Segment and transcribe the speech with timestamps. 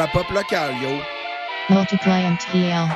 [0.00, 1.02] Wrap-up local, yo.
[1.68, 2.88] Multiply MTL.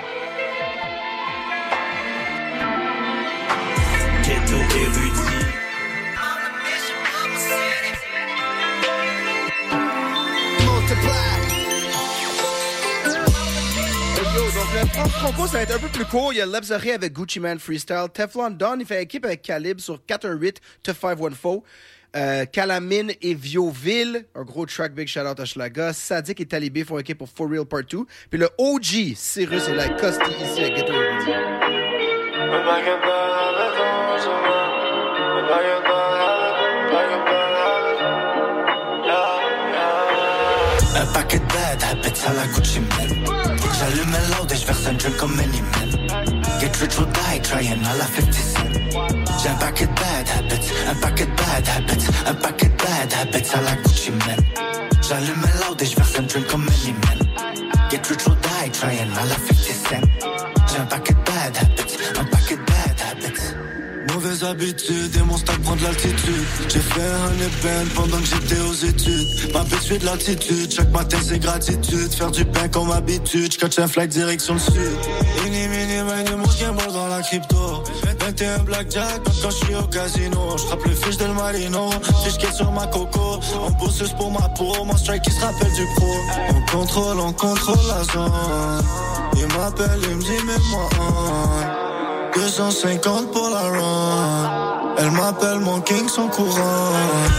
[4.23, 5.21] Ghetto érudit.
[14.35, 16.33] Yo, donc le prochain concours, ça va être un peu plus court.
[16.33, 18.07] Il y a Lebzari avec Gucci Man Freestyle.
[18.15, 21.61] Teflon Don, il fait équipe avec Calibre sur 418 to 514.
[22.17, 25.93] Euh, Calamine et Vioville, un gros track big shout out à Schlaga.
[25.93, 28.05] Sadik et Talibé font équipe pour For Real Part 2.
[28.31, 30.93] Puis le OG, Cyrus et la Costi ici à Ghetto.
[40.97, 42.81] Un paquet de bad habits à la Gucci
[43.79, 46.34] J'allume un et j'verse un drink comme Many Man
[46.65, 47.85] Get rich or die trying.
[47.85, 48.73] À la 50 cent
[49.47, 53.51] un paquet de bad habits, un paquet de bad habits Un paquet de bad habits.
[53.53, 54.47] À la Gucci Mane
[55.07, 57.19] J'allume un loud et j'verse un drink comme Man.
[57.91, 59.13] Get rich or die trying.
[59.13, 61.84] À la 50 cent un paquet de bad habits,
[64.25, 66.47] Mauvaise habitude et mon stack prend de l'altitude.
[66.69, 69.53] J'ai fait un event pendant que j'étais aux études.
[69.53, 72.11] M'habituer de l'attitude, chaque matin c'est gratitude.
[72.11, 74.99] Faire du pain comme habitude, j'catch un flight direction le sud.
[75.45, 77.85] Mini mini man, de mon gamble dans la crypto.
[78.21, 80.57] 21 blackjack quand j'suis au casino.
[80.57, 81.91] J'rappe le fiche de le marino,
[82.25, 83.41] fiche sur ma coco.
[83.67, 86.15] On bosseuse pour ma peau, mon strike qui se rappelle du pro.
[86.49, 88.33] On contrôle, on contrôle la zone.
[89.37, 91.84] Il m'appelle, il me dit mais moi
[92.35, 94.95] 250 pour la run.
[94.99, 96.93] Elle m'appelle mon king sans courant.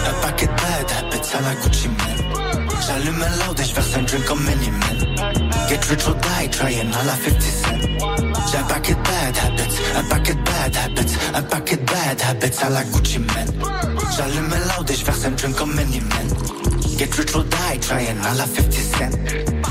[0.09, 4.03] Un paquet de bad habits à la Gucci Man J'allume un loud et j'verse un
[4.03, 5.17] drink comme Many Man
[5.67, 8.51] Get rich or die trying à la 50 cent.
[8.51, 12.63] J'ai un paquet de bad habits, un paquet de bad habits Un paquet bad habits
[12.63, 13.51] à la Gucci Man
[14.15, 16.27] J'allume un loud et j'verse un drink comme Many Man
[16.97, 19.09] Get rich or die trying à la 50 cent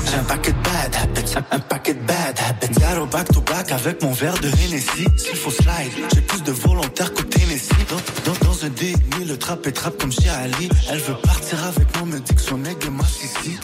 [0.05, 3.71] J'ai un paquet de bad habits, un paquet de bad habits Zero back to back
[3.71, 5.05] avec mon verre de Hennessy.
[5.17, 7.69] S'il faut slide, j'ai plus de volontaires qu'au Tennessee.
[7.89, 10.69] Dans, dans, dans un déni, le trap est trap comme chez Ali.
[10.89, 13.03] Elle veut partir avec moi, me dit que son aigle est ma.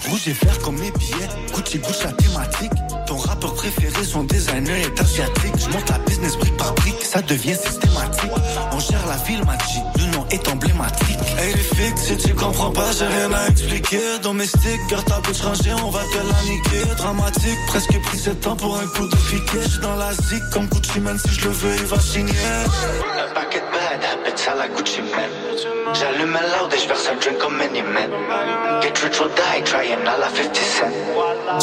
[0.10, 2.72] Rouge et vert comme mes billets, Gucci bouche la thématique.
[3.12, 5.54] Ton rappeur préféré, son designer est asiatique.
[5.58, 8.32] Je monte la business brique par brique, ça devient systématique.
[8.72, 9.58] On gère la ville, ma
[9.98, 11.20] le nom est emblématique.
[11.38, 14.00] Hey les si tu comprends pas, j'ai rien à expliquer.
[14.24, 16.96] Domestique, garde ta bouche rangée, on va te la niquer.
[16.96, 19.68] Dramatique, presque pris 7 ans pour un coup de piquet.
[19.68, 22.32] J'suis dans la zik comme Gucci Man, si je le veux, il va signer.
[24.42, 27.16] Un paquet de bad habits à la Gucci Mane J'allume un loud et j'verse un
[27.16, 28.10] drink comme Many Man
[28.82, 30.90] Get rich or die trying à la 50 cent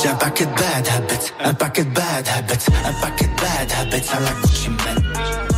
[0.01, 3.73] J'ai un paquet de bad habits, un paquet de bad habits Un paquet de bad
[3.73, 5.03] habits à la Gucci Mane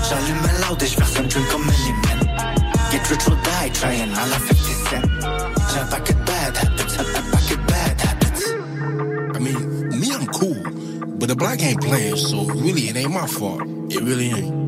[0.08, 2.20] J'allume un loud et j'verse un drink comme Many Man
[2.91, 4.56] Get rich or die trying à la 50
[4.88, 5.02] cent
[5.72, 8.44] J'ai un paquet de bad habits, un paquet de bad habits.
[9.34, 9.58] I mean,
[10.00, 10.56] me, I'm cool,
[11.19, 13.60] but the block ain't playing, so really, it ain't my fault.
[13.91, 14.60] It really ain't.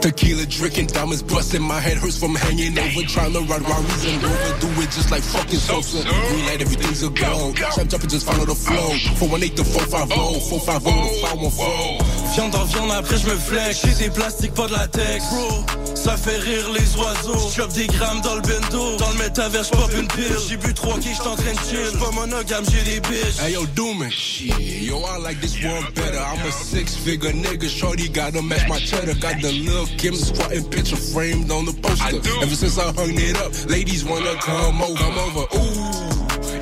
[0.00, 3.02] Tequila drinking, diamonds busting, my head hurts from hanging over.
[3.06, 6.02] Trying to ride Rari's and overdo it just like fucking Sosa.
[6.02, 7.52] Green light, everything's a go.
[7.52, 8.96] Trap jumping, just follow the flow.
[9.16, 12.34] 418 to 450, 450 to 514.
[12.34, 13.82] Viande en viande, après je me flex.
[13.84, 15.24] J'ai des plastiques, pas de latex.
[15.30, 15.64] Bro,
[16.02, 17.50] ça fait rire les oiseaux.
[17.54, 18.96] J'chope des grammes dans le bendo.
[18.96, 20.36] Dans le métavers, j'pop une pile.
[20.48, 21.84] J'ai bu trois qui j'suis en train de chill.
[21.86, 23.40] J'suis pas monogame, j'ai des bitches.
[23.42, 23.66] Hey yo.
[24.10, 26.18] Shit, yo, I like this world better.
[26.18, 27.68] I'm a six figure nigga.
[27.68, 29.14] Shorty gotta match my cheddar.
[29.14, 32.16] Got the Lil Kim squatting picture framed on the poster.
[32.42, 34.94] Ever since I hung it up, ladies wanna come over.
[34.94, 35.46] Come over.
[35.56, 35.89] Ooh.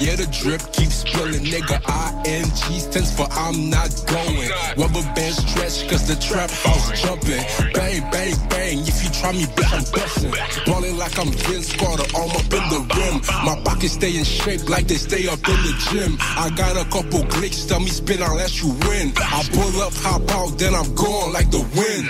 [0.01, 1.83] Yeah, the drip keeps spilling, nigga.
[2.25, 4.51] ING stands for I'm not going.
[4.79, 7.43] Rubber band stretch, cause the trap house jumping.
[7.75, 8.79] Bang, bang, bang.
[8.87, 10.31] If you try me, bitch, I'm busting.
[10.67, 13.17] Ballin' like I'm Vince Carter, arm up in the rim.
[13.45, 16.17] My pockets stay in shape like they stay up in the gym.
[16.21, 19.13] I got a couple glicks, tell me spin unless you win.
[19.19, 22.09] I pull up, hop out, then I'm gone like the wind.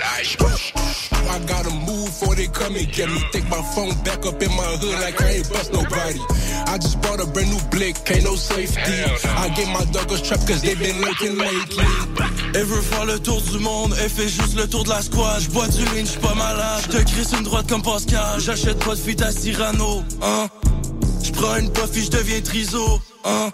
[1.27, 3.21] I gotta move before they come and get me.
[3.31, 6.19] Take my phone back up in my hood like I ain't bust nobody.
[6.67, 8.79] I just bought a brand new blick, ain't no safety.
[9.43, 11.85] I get my doggos trapped cause they been lurking lately.
[12.55, 15.41] Elle veut faire le tour du monde, elle fait juste le tour de la squad.
[15.41, 16.83] J'bois du lean, j'suis pas malade.
[16.89, 18.39] J'te crisse une droite comme Pascal.
[18.39, 20.47] J'achète pas de fuite à Cyrano, hein.
[21.23, 23.49] J'prends une puff et j'deviens triso, hein.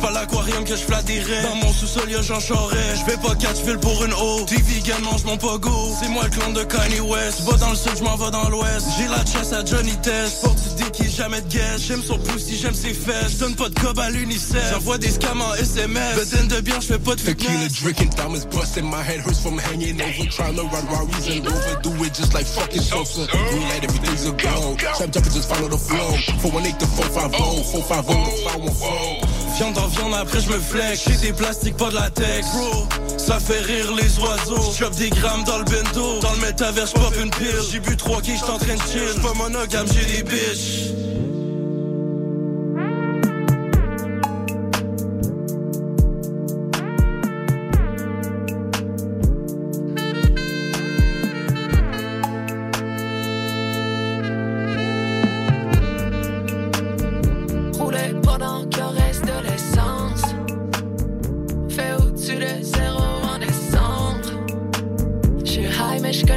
[0.00, 1.42] C'est pas l'aquarium que je reins.
[1.42, 3.04] Dans mon sous-sol, y'a Jean Charest.
[3.06, 4.46] Je fais pas 4 fils pour une eau.
[4.46, 5.70] T'es vegan, mange mon pogo.
[6.00, 7.42] C'est moi le clan de Kanye West.
[7.42, 8.86] Va dans le sud, j'm'en vais dans l'ouest.
[8.96, 10.40] J'ai la chasse à Johnny Test.
[10.42, 11.84] Porte du dick, jamais de guest.
[11.86, 13.38] J'aime son si j'aime ses fesses.
[13.38, 14.70] Donne pas de cob à l'UNICEF.
[14.72, 16.16] J'envoie des scams en SMS.
[16.16, 18.84] Bedaine de bière, j'fais pas de Tequila drinking, diamonds busting.
[18.84, 20.30] My head hurts from hanging over.
[20.30, 21.80] Trying to run while reason over.
[21.82, 23.26] Do it just like fucking Sosa.
[23.26, 24.76] Green light, everything's a go.
[24.76, 26.16] Trap jumping, just follow the flow.
[26.40, 27.36] 418 to 450.
[27.70, 29.39] 450 to 514.
[29.56, 31.04] Viande en viande, après je me flex.
[31.08, 32.46] J'ai des plastiques, pas de latex.
[32.52, 32.86] Bro,
[33.18, 34.72] ça fait rire les oiseaux.
[34.72, 36.20] J'chope des grammes dans le bendo.
[36.20, 37.60] Dans le métavers, j'pop une pile.
[37.70, 39.20] J'ai bu trois qui j'suis train de chill.
[39.22, 40.90] Pas monogame, j'ai des bitches.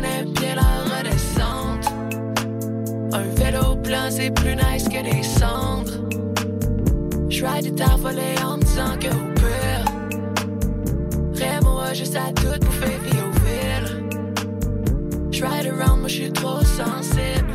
[0.04, 1.88] connais bien la redescente.
[3.14, 5.92] Un vélo blanc, c'est plus nice que des cendres.
[7.30, 9.86] Je ride t'envoler en disant que au pire,
[11.34, 13.86] Rêve-moi juste à tout bouffer vie au fil.
[15.32, 17.54] Je around, moi je suis trop sensible.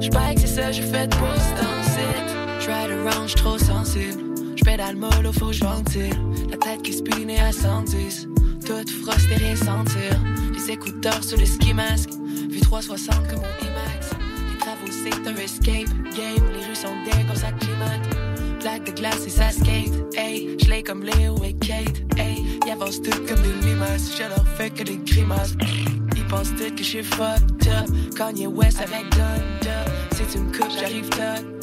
[0.00, 4.22] Je c'est ça, je fais de pour ce Je around, je trop sensible.
[4.56, 8.28] Je pédale mollo, faut que je La tête qui spin est à 110.
[8.64, 10.37] Toute frosse, et rien sentir.
[10.58, 12.10] Mes écouteurs sur le ski masque.
[12.50, 14.10] Vu 360 comme au IMAX.
[14.50, 16.50] Les travaux, c'est un escape game.
[16.52, 18.00] Les rues sont dingues comme ça climate.
[18.58, 19.92] Plaque de glace et ça skate.
[20.16, 22.02] Hey, je comme Léo et Kate.
[22.16, 24.10] Hey, ils avancent toutes comme des limaces.
[24.18, 25.54] Je leur fais que des grimaces.
[26.16, 27.88] Ils pensent tout que je suis fucked up.
[28.16, 29.84] Kanye West avec Donda.
[30.10, 31.58] C'est une coupe, j'arrive tot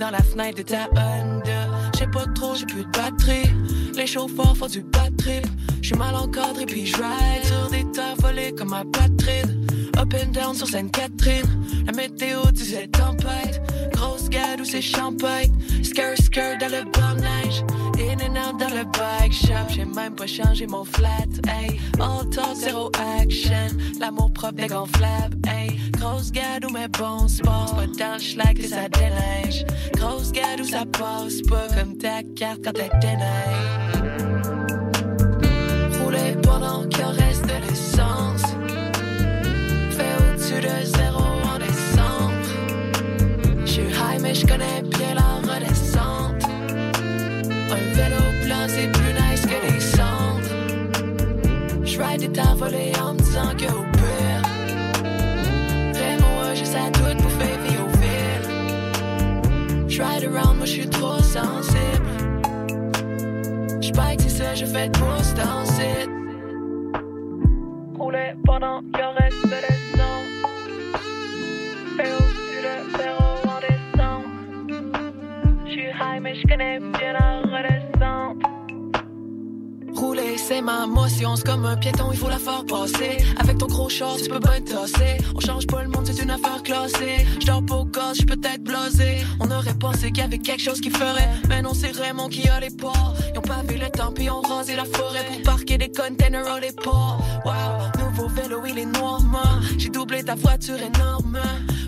[0.00, 1.68] dans la fenêtre de ta Honda.
[1.98, 3.50] J'ai pas trop, j'ai plus de batterie.
[3.94, 5.46] Les chauffeurs font du batterie trip.
[5.82, 9.66] J'suis mal encadré puis j'ride sur des tas volés comme ma Patrine.
[9.98, 11.46] Up and down sur Sainte-Catherine.
[11.86, 13.60] La météo disait tempête.
[13.92, 15.52] Grosse gade ou c'est champagne.
[15.82, 17.62] Skirt, skirt dans le bon neige.
[17.98, 19.68] In and out dans le bike shop.
[19.68, 21.28] J'ai même pas changé mon flat.
[21.48, 23.76] Hey, all talk, zero action.
[23.98, 25.36] L'amour propre dégonflable.
[25.46, 27.74] Hey, grosse gade ou mes bons sports.
[27.76, 29.66] Pas dans le schlag que ça déneige.
[29.94, 33.59] Grosse gade où ça passe pas comme ta carte quand elle déneige.
[38.00, 38.42] L'essence.
[39.90, 42.48] Fait au-dessus de zéro en décembre.
[43.64, 46.44] J'suis high mais j'connais bien la redescente.
[47.70, 50.54] Un vélo blanc c'est plus nice que des cendres.
[51.84, 54.42] J'ride des temps volés en me disant que au pire.
[55.94, 57.86] Vraiment, juste à tout pour faire vivre
[60.02, 62.10] ride around, moi j'suis trop sensible.
[63.82, 66.19] J'bike, c'est ça, je fais pour danser.
[68.44, 70.30] Pendant qu'il reste de l'essence.
[71.96, 74.22] Fais au-dessus de zéro en.
[75.66, 78.36] J'suis high, mais j'connais bien la redescente.
[79.94, 83.18] Rouler, c'est ma motion, c'est comme un piéton, il faut la faire passer.
[83.38, 85.18] Avec ton gros short, tu peux pas être tassé.
[85.34, 87.26] On change pas le monde, c'est une affaire classée.
[87.40, 89.18] J'dors pas au corps, j'suis peut-être blasé.
[89.40, 91.28] On aurait pensé qu'il y avait quelque chose qui ferait.
[91.48, 93.14] Mais non, c'est Raymond qui a les ports.
[93.32, 96.46] Ils ont pas vu le temps, puis ont rasé la forêt pour parquer des containers
[96.46, 97.18] au ports.
[97.44, 97.69] Wow,
[98.50, 99.20] vélo, il est noir,
[99.78, 101.38] J'ai doublé ta voiture énorme.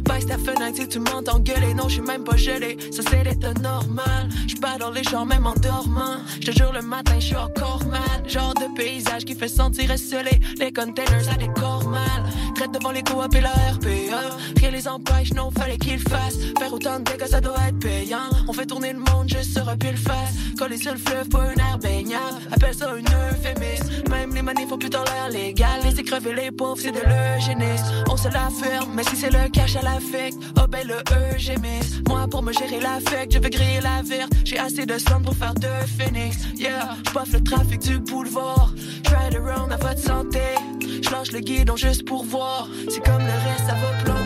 [0.04, 1.74] Baisse ta fenêtre si tu m'entends gueuler.
[1.74, 4.28] Non, je suis même pas gelé, ça c'est l'état normal.
[4.46, 6.18] Je pas dans les champs, même en dormant.
[6.40, 8.28] Je te jure, le matin, je suis encore mal.
[8.28, 10.40] Genre de paysage qui fait sentir esselé.
[10.58, 11.81] Les containers, ça décore
[12.54, 14.36] Traite devant les coop et la RPA.
[14.56, 16.38] Rien les empêche, non, fallait qu'ils fassent.
[16.58, 18.28] Faire autant de dégâts, ça doit être payant.
[18.48, 20.34] On fait tourner le monde juste sur un le face.
[20.58, 22.40] Coller sur le fleuve pour une air baignable.
[22.50, 23.90] Appelle ça une euphémisme.
[24.10, 25.80] Même les manifs font plus dans l'air légal.
[25.82, 28.04] Laisser crever les pauvres, c'est de l'eugénisme.
[28.08, 30.96] On se la ferme, mais si c'est le cash à la l'affect, oh ben le
[30.96, 31.56] E, j'ai
[32.08, 34.32] Moi pour me gérer l'affect, je veux griller la verte.
[34.44, 35.68] J'ai assez de sang pour faire deux
[35.98, 36.36] phoenix.
[36.56, 36.96] Yeah,
[37.26, 38.72] je le trafic du boulevard.
[39.04, 40.40] Try around à votre santé.
[41.24, 42.68] Je le guidon juste pour voir.
[42.88, 44.22] C'est comme le reste, ça va planter.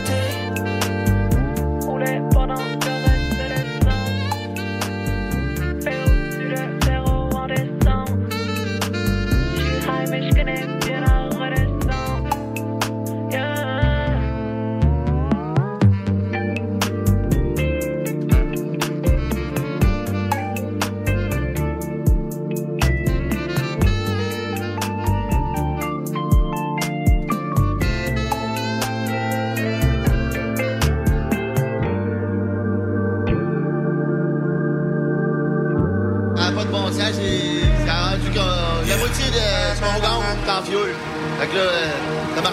[41.37, 41.59] Avec le,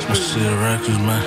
[0.00, 0.14] ça.
[0.14, 0.40] C'est
[1.00, 1.22] man.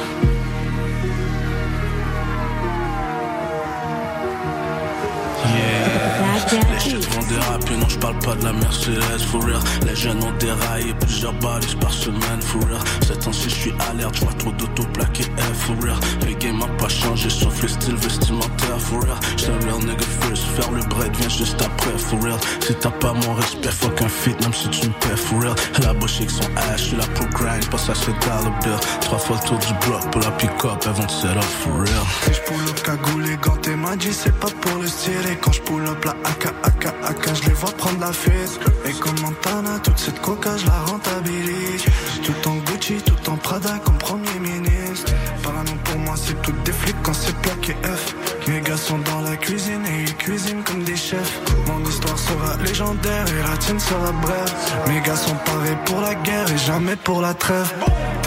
[7.29, 9.59] Non, je parle pas de la Mercedes, for real.
[9.85, 12.79] Les jeunes ont déraillé plusieurs balises par semaine, for real.
[13.05, 15.97] Cette temps-ci, je suis alerte, je vois trop d'auto plaqué F, for real.
[16.25, 19.17] Le game a pas changé, sauf le style vestimentaire, for real.
[19.35, 22.39] J'suis un real nigga first, faire le bread vient juste après, for real.
[22.61, 25.55] Si t'as pas mon respect, fuck un fit, même si tu me paies, for real.
[25.83, 28.71] La bouche avec son hash, j'suis là pour grind, pas ça c'est dollar bill.
[29.01, 32.05] Trois fois le du bloc pour la pick-up, vont te set up, for real.
[32.23, 35.51] Si je pull up cagoulé, ganté, m'a dit c'est pas pour le style Et quand
[35.51, 39.19] je pull up la AK, AK, AK, je les vois prendre la fesse Et comme
[39.21, 41.85] Montana, toute cette coca, je la rentabilise.
[42.23, 45.13] Tout en Gucci, tout en Prada comme premier ministre.
[45.43, 48.15] Parano pour moi c'est tout des flics quand c'est plaqué F.
[48.47, 51.39] Mes gars sont dans la cuisine et ils cuisinent comme des chefs.
[51.67, 54.53] Mon histoire sera légendaire et la tienne sera brève
[54.87, 57.73] Mes gars sont parés pour la guerre et jamais pour la trêve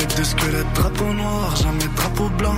[0.00, 2.56] Tête de squelette, drapeau noir, jamais drapeau blanc.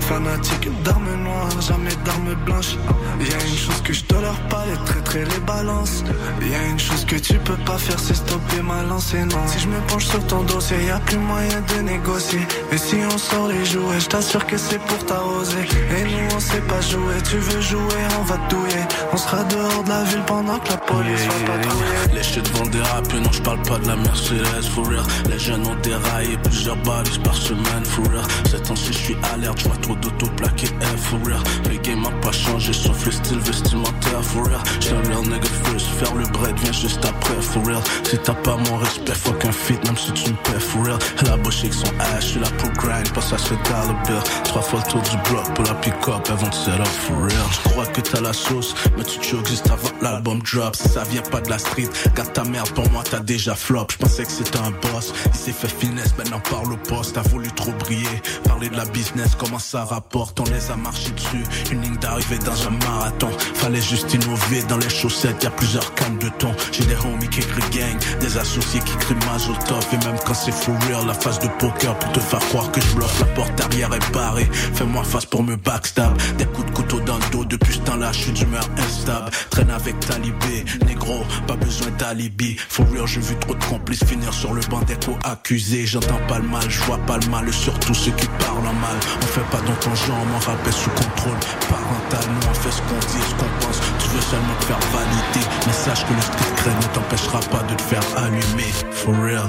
[0.00, 2.74] Fanatique d'armes noires, jamais d'armes blanches.
[3.20, 6.02] Y'a une chose que je tolère pas, les traîtres et les balances.
[6.40, 9.68] Y'a une chose que tu peux pas faire, c'est stopper ma lancée, non Si je
[9.68, 12.40] me penche sur ton dossier, y a plus moyen de négocier.
[12.72, 15.62] Et si on sort les jouets, je t'assure que c'est pour t'arroser.
[15.96, 18.84] Et nous on sait pas jouer, tu veux jouer, on va te douiller.
[19.12, 22.14] On sera dehors de la ville pendant que la police va patrouiller.
[22.14, 25.04] Les shit vont déraper, non je parle pas de la Mercedes, for real.
[25.28, 28.24] Les jeunes ont déraillé plusieurs balises par semaine, for real.
[28.50, 31.40] Cette temps-ci je suis alerte, je trop d'auto plaqué F, for real.
[31.68, 34.60] Le game a pas changé, sauf le style vestimentaire, for real.
[34.80, 37.82] J'suis un real nigga first, faire le bread vient juste après, for real.
[38.04, 40.98] Si t'as pas mon respect, fuck un fit, même si tu me paies, for real.
[41.26, 44.20] La bouche avec son hash, je suis là pour grind, pas ça c'est dollar bill.
[44.44, 47.16] Trois fois le tour du bloc pour la pick-up, vont te set up, for.
[47.30, 50.74] Je crois que t'as la sauce, mais tu choques juste avant l'album drop.
[50.74, 53.86] Si ça vient pas de la street, garde ta merde, pour moi t'as déjà flop.
[53.92, 57.14] Je pensais que c'était un boss, il s'est fait finesse, maintenant parle au poste.
[57.14, 61.10] T'as voulu trop briller, parler de la business, comment ça rapporte, on les a marché
[61.10, 61.44] dessus.
[61.72, 65.94] Une ligne d'arrivée dans un marathon, fallait juste innover dans les chaussettes, y a plusieurs
[65.94, 66.52] cannes de thon.
[66.72, 69.84] J'ai des homies qui écrivent gang, des associés qui crient Mazel Tov.
[69.92, 72.80] Et même quand c'est for real, la phase de poker pour te faire croire que
[72.80, 73.18] je bloque.
[73.20, 76.16] La porte arrière est barrée, fais-moi face pour me backstab.
[76.38, 79.30] Des coups de couteau dans le dos, depuis ce temps-là, je suis d'humeur instable.
[79.50, 82.56] Traîne avec talibé, négro, pas besoin d'alibi.
[82.56, 85.86] For real, j'ai vu trop de complices finir sur le banc des co-accusés.
[85.86, 88.96] J'entends pas le mal, je vois pas le mal, surtout ceux qui parlent en mal.
[89.22, 91.38] On fait pas dans ton genre, mon rap est sous contrôle
[91.68, 92.28] parental.
[92.28, 93.80] Nous on fait ce qu'on dit, ce qu'on pense.
[93.98, 97.62] Tu veux seulement te faire valider, mais sache que le street cred ne t'empêchera pas
[97.70, 98.72] de te faire allumer.
[98.90, 99.48] For real.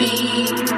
[0.00, 0.69] Le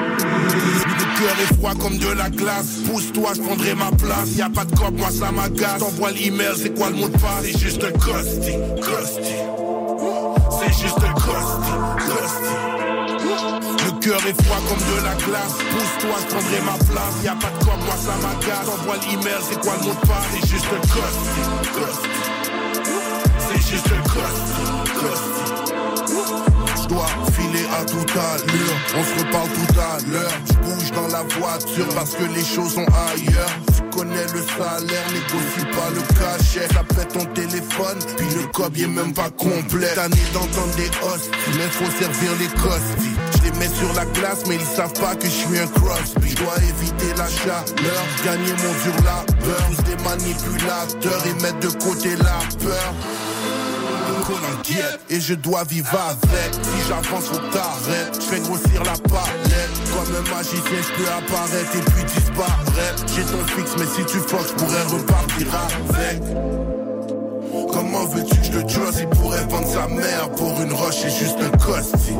[1.22, 2.80] cœur est froid comme de la glace.
[2.90, 4.36] Pousse-toi, je prendrai ma place.
[4.36, 5.78] Y a pas de cop, moi ça m'agace.
[5.78, 7.44] T'envoies l'email, c'est quoi le mot de passe?
[7.44, 9.36] C'est juste costi, costi.
[10.58, 11.72] C'est juste costi,
[12.10, 12.54] costi.
[13.84, 15.56] Le cœur est froid comme de la glace.
[15.70, 17.14] Pousse-toi, je prendrai ma place.
[17.24, 18.66] Y a pas de cop, moi ça m'agace.
[18.66, 20.26] T'envoies l'email, c'est quoi le mot de passe?
[20.32, 21.42] C'est juste costi,
[21.74, 22.08] costi.
[23.38, 24.62] C'est juste costi,
[24.98, 25.42] costi.
[26.82, 27.06] Je dois
[27.84, 30.32] On se reparle tout à l'heure.
[30.46, 33.50] Je bouge dans la voiture parce que les choses sont ailleurs.
[33.74, 36.68] Tu connais le salaire, négocie pas le cachet.
[36.72, 39.92] Ça ton téléphone, puis le cob il est même pas complet.
[39.94, 43.16] Tanné d'entendre des hosties, mais faut servir les costis.
[43.36, 46.30] Je les mets sur la glace, mais ils savent pas que je suis un Crosby.
[46.30, 49.66] Je dois éviter la chaleur, gagner mon dur labeur.
[49.66, 52.94] Tous des manipulateurs et mettre de côté la peur
[55.10, 56.54] Et je dois vivre avec.
[56.54, 59.70] Si j'avance faut t'arrêter Je fais grossir la palette.
[59.92, 63.04] Comme un magicien je peux apparaître et puis disparaître.
[63.14, 65.46] J'ai ton fixe mais si tu fuck je pourrais repartir
[65.90, 66.22] avec.
[67.72, 71.10] Comment veux-tu que je le trust Il pourrait vendre sa mère pour une roche C'est
[71.10, 72.14] juste un costi?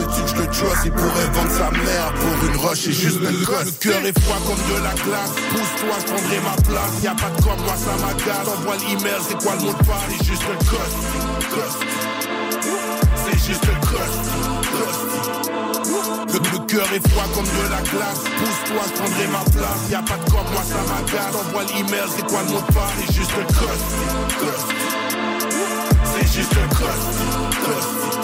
[0.00, 0.82] Veux-tu que je le trust.
[0.84, 4.18] Il pourrait vendre sa mère pour une roche C'est juste un costi Le cœur est
[4.20, 5.32] froid comme de la glace.
[5.50, 6.94] Pousse-toi je prendrai ma place.
[7.02, 8.44] Y'a pas de cop moi ça m'agace.
[8.44, 10.04] T'envoies l'email c'est quoi le mot de passe?
[10.08, 11.18] C'est juste costi
[11.54, 11.86] Costi
[13.24, 14.30] C'est juste costi
[14.72, 15.20] Costi
[16.32, 18.22] le, le cœur est froid comme de la glace.
[18.38, 19.90] Pousse-toi, je prendrai ma place.
[19.90, 21.32] Y'a pas de cop, moi ça m'agace.
[21.32, 22.92] T'envoies l'email, c'est quoi le mot de passe?
[22.98, 23.98] C'est juste un costi
[24.38, 24.74] Costi
[26.04, 26.54] C'est juste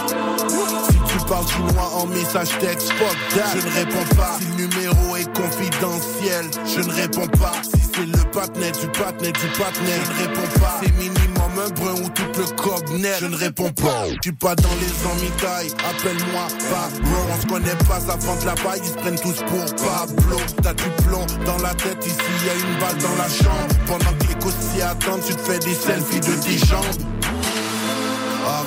[0.06, 0.85] Si tu
[1.26, 3.16] parle chinois en message texte, fuck.
[3.30, 6.46] Je ne réponds pas si le numéro est confidentiel.
[6.64, 9.98] Je ne réponds pas si c'est le patinet du patinet du patinet.
[10.04, 10.80] Je ne réponds pas.
[10.82, 13.14] C'est minimum un brun ou tout le cognet.
[13.20, 14.04] Je ne réponds pas.
[14.22, 15.72] Suis pas dans les emmitailles.
[15.90, 17.16] Appelle-moi Pablo.
[17.32, 18.80] On se connaît pas, ça vend de la paille.
[18.82, 20.38] Ils se prennent tous pour Pablo.
[20.62, 22.04] T'as du plomb dans la tête.
[22.06, 23.74] Ici, y a une balle dans la chambre.
[23.86, 27.15] Pendant que les s'y attendent, tu te fais des selfies de tes jambes.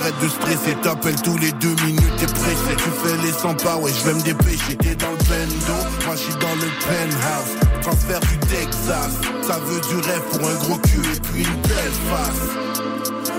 [0.02, 2.76] Arrête de stresser, t'appelles tous les deux minutes, t'es pressé.
[2.78, 4.78] Tu fais les 100 pas, ouais, je vais me dépêcher.
[4.78, 5.74] T'es dans le bendo,
[6.06, 7.82] moi je dans le penthouse.
[7.82, 11.98] Transfert du Texas, ça veut du rêve pour un gros cul et puis une belle
[12.10, 12.84] face.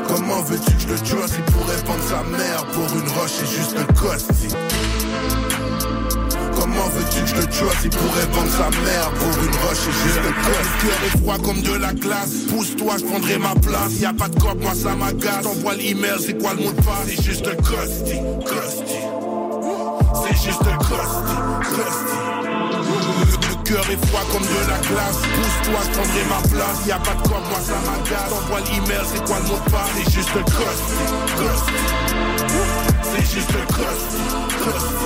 [0.07, 3.47] Comment veux-tu que je le tue s'il pourrait prendre sa mère pour une roche, c'est
[3.47, 4.59] juste un costume
[6.71, 9.93] Comment veux-tu que je le tue s'il pourrait vendre sa mère pour une roche et
[10.05, 10.63] juste un cœur?
[10.63, 12.31] Le cœur est froid comme de la glace.
[12.49, 13.99] Pousse-toi, je prendrai ma place.
[14.01, 15.43] Y'a pas de cop, moi ça m'agace.
[15.43, 17.07] T'envoies l'email, c'est quoi le mot de passe?
[17.07, 19.01] C'est juste costi, costi
[20.23, 21.37] C'est juste costi,
[21.75, 22.21] costi
[23.51, 25.19] le cœur est froid comme de la glace.
[25.19, 26.87] Pousse-toi, je prendrai ma place.
[26.87, 28.31] Y'a pas de cop, moi ça m'agace.
[28.31, 29.91] T'envoies l'email, c'est quoi le mot de passe?
[29.97, 31.05] C'est juste costi,
[31.37, 32.30] costi
[33.03, 34.23] C'est juste un costi,
[34.59, 35.01] costi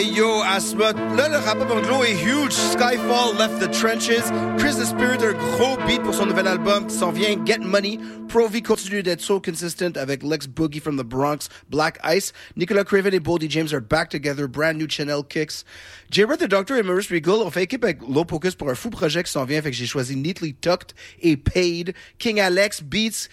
[0.00, 2.52] Yo, Asma, là le rap anglo est huge.
[2.52, 4.30] Skyfall left the trenches.
[4.56, 7.98] Chris the Spirit, un gros beat pour son nouvel album qui s'en vient, Get Money.
[8.28, 12.32] Pro V continue d'être so consistent avec Lex Boogie from the Bronx, Black Ice.
[12.56, 15.64] Nicolas Craven et Boldy James are back together, brand new Chanel kicks.
[16.10, 16.24] J.
[16.24, 19.24] the Doctor et Maurice Regal ont fait équipe avec Low Pocus pour un fou projet
[19.24, 21.94] qui s'en vient, fait que j'ai choisi Neatly Tucked et Paid.
[22.18, 23.28] King Alex Beats.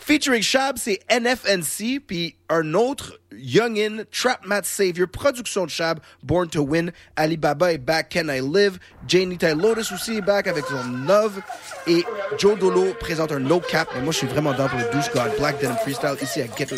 [0.00, 6.48] Featuring Shab, c'est NFNC, puis un autre Youngin, Trap Mat Savior, production de Shab, Born
[6.48, 10.64] to Win, Alibaba est back, Can I Live, Janie Ty Lotus aussi est back avec
[10.66, 11.40] son Love,
[11.86, 12.04] et
[12.38, 15.10] Joe Dolo présente un No Cap, mais moi je suis vraiment dans pour le Douche
[15.12, 16.76] God, Black Denim Freestyle, ici à Ghetto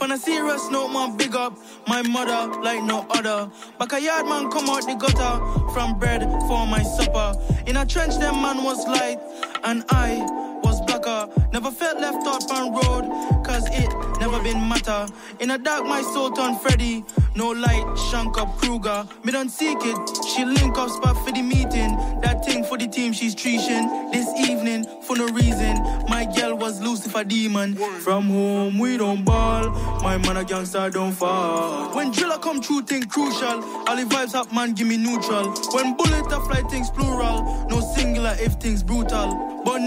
[0.00, 3.50] On a serious note, man, big up my mother like no other.
[3.78, 7.34] Backyard man come out the gutter from bread for my supper.
[7.66, 9.18] In a trench, them man was light,
[9.64, 10.24] and I
[10.62, 15.06] was Never felt left out on road, cause it never been matter.
[15.40, 17.02] In a dark, my soul turned Freddy.
[17.34, 19.08] No light, shank up Kruger.
[19.24, 19.96] Me don't seek it.
[20.28, 21.96] She link up spot for the meeting.
[22.20, 24.10] That thing for the team she's treating.
[24.10, 25.82] This evening, for no reason.
[26.08, 27.76] My girl was Lucifer demon.
[28.04, 29.70] From home, we don't ball.
[30.02, 31.94] My man a gangster don't fall.
[31.96, 33.64] When driller come true, think crucial.
[33.86, 35.54] All the vibes up, man, give me neutral.
[35.72, 37.66] When bullet a fly, things plural.
[37.70, 39.62] No singular if things brutal.
[39.64, 39.78] But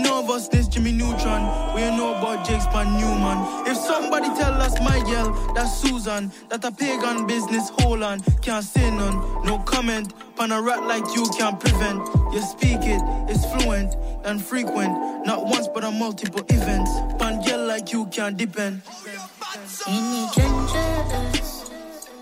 [0.51, 1.75] this Jimmy Neutron.
[1.75, 3.67] We know about Jakes Pan Newman.
[3.67, 8.21] If somebody tell us my girl, that's Susan, that a pagan business, hold on.
[8.41, 10.13] Can't say none, no comment.
[10.35, 11.99] Pan a rat like you can't prevent.
[12.33, 15.25] You speak it, it's fluent and frequent.
[15.25, 16.91] Not once but on multiple events.
[17.19, 18.81] Pan girl like you can't depend.
[19.87, 21.71] Any changes,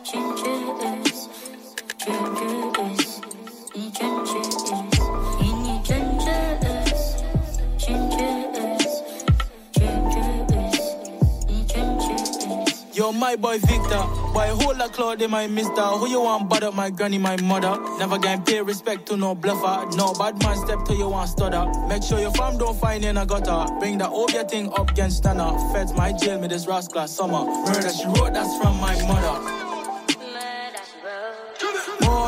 [0.03, 1.27] changes,
[1.97, 3.21] changes,
[3.93, 4.48] changes.
[13.11, 14.03] My boy Victor.
[14.33, 15.81] Boy, hold a cloud in my mister.
[15.81, 16.71] Who you want bother?
[16.71, 17.77] My granny, my mother.
[17.97, 19.95] Never gonna pay respect to no bluffer.
[19.95, 21.65] No bad man step to you want stutter.
[21.87, 23.65] Make sure your farm don't find in a gutter.
[23.79, 25.57] Bring the old thing up against stunner.
[25.73, 27.45] Feds my jail me this rascal summer.
[27.45, 29.58] Murder she wrote, that's from my mother.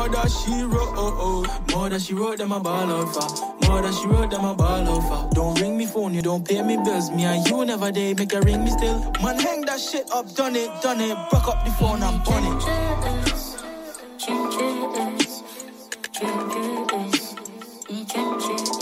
[0.02, 1.76] More that she wrote, oh, oh.
[1.76, 3.20] More that she wrote, them a ball over.
[3.68, 5.28] More that she wrote, them a ball over.
[5.32, 7.12] Don't ring me phone, you don't pay me bills.
[7.12, 8.98] Me and you never day, make a ring me still.
[9.22, 11.16] Man, hang that shit up, done it, done it.
[11.30, 12.44] Broke up the phone, I'm on
[18.74, 18.81] it.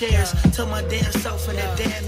[0.00, 0.32] chairs.
[0.52, 1.99] Tell my damn self in that damn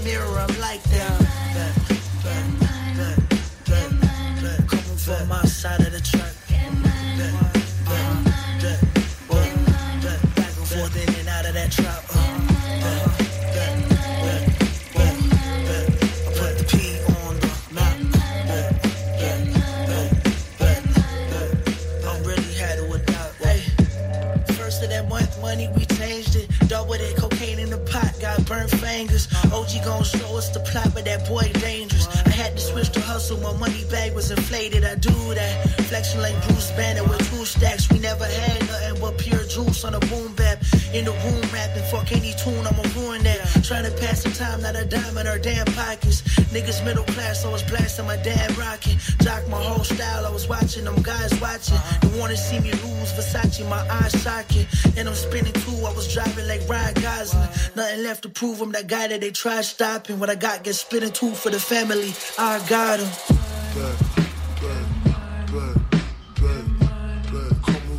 [46.81, 48.97] Middle class, I was blasting my dad rocking.
[49.21, 51.77] Jock my whole style, I was watching them guys watching.
[52.01, 54.67] They wanna see me lose, Versace, my eyes socket.
[54.97, 57.49] And I'm spinning too, I was driving like Ryan Gosling.
[57.75, 60.19] Nothing left to prove I'm that guy that they tried stopping.
[60.19, 62.13] What I got gets spinning too for the family.
[62.37, 63.09] I got him.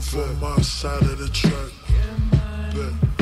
[0.01, 3.13] From my side of the track.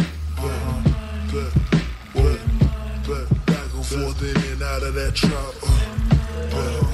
[3.93, 5.33] Forth in and out of that trap.
[5.35, 5.67] Uh,
[6.57, 6.93] uh-huh.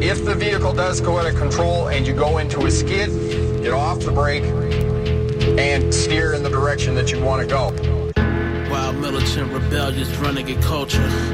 [0.00, 3.10] If the vehicle does go out of control and you go into a skid,
[3.62, 4.44] get off the brake
[5.58, 7.70] and steer in the direction that you want to go.
[8.70, 11.33] Wild, militant, rebellious, renegade culture.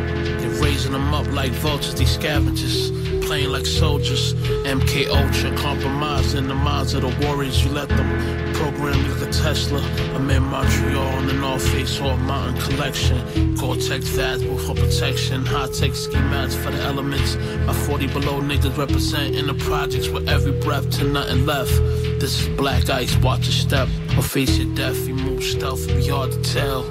[0.61, 2.91] Raising them up like vultures, these scavengers.
[3.27, 4.35] Playing like soldiers.
[4.65, 7.65] MK Ultra, compromising the minds of the warriors.
[7.65, 9.81] You let them program like a Tesla.
[10.15, 13.55] I'm in Montreal on the North Face or Mountain Collection.
[13.55, 15.47] Gore-Tex Vasmo for protection.
[15.47, 17.37] High-tech ski mats for the elements.
[17.67, 21.73] My 40 below niggas representing the projects with every breath to nothing left.
[22.21, 23.89] This is black ice, watch your step.
[24.19, 26.83] Or face your death, you move stealth, be hard to tell.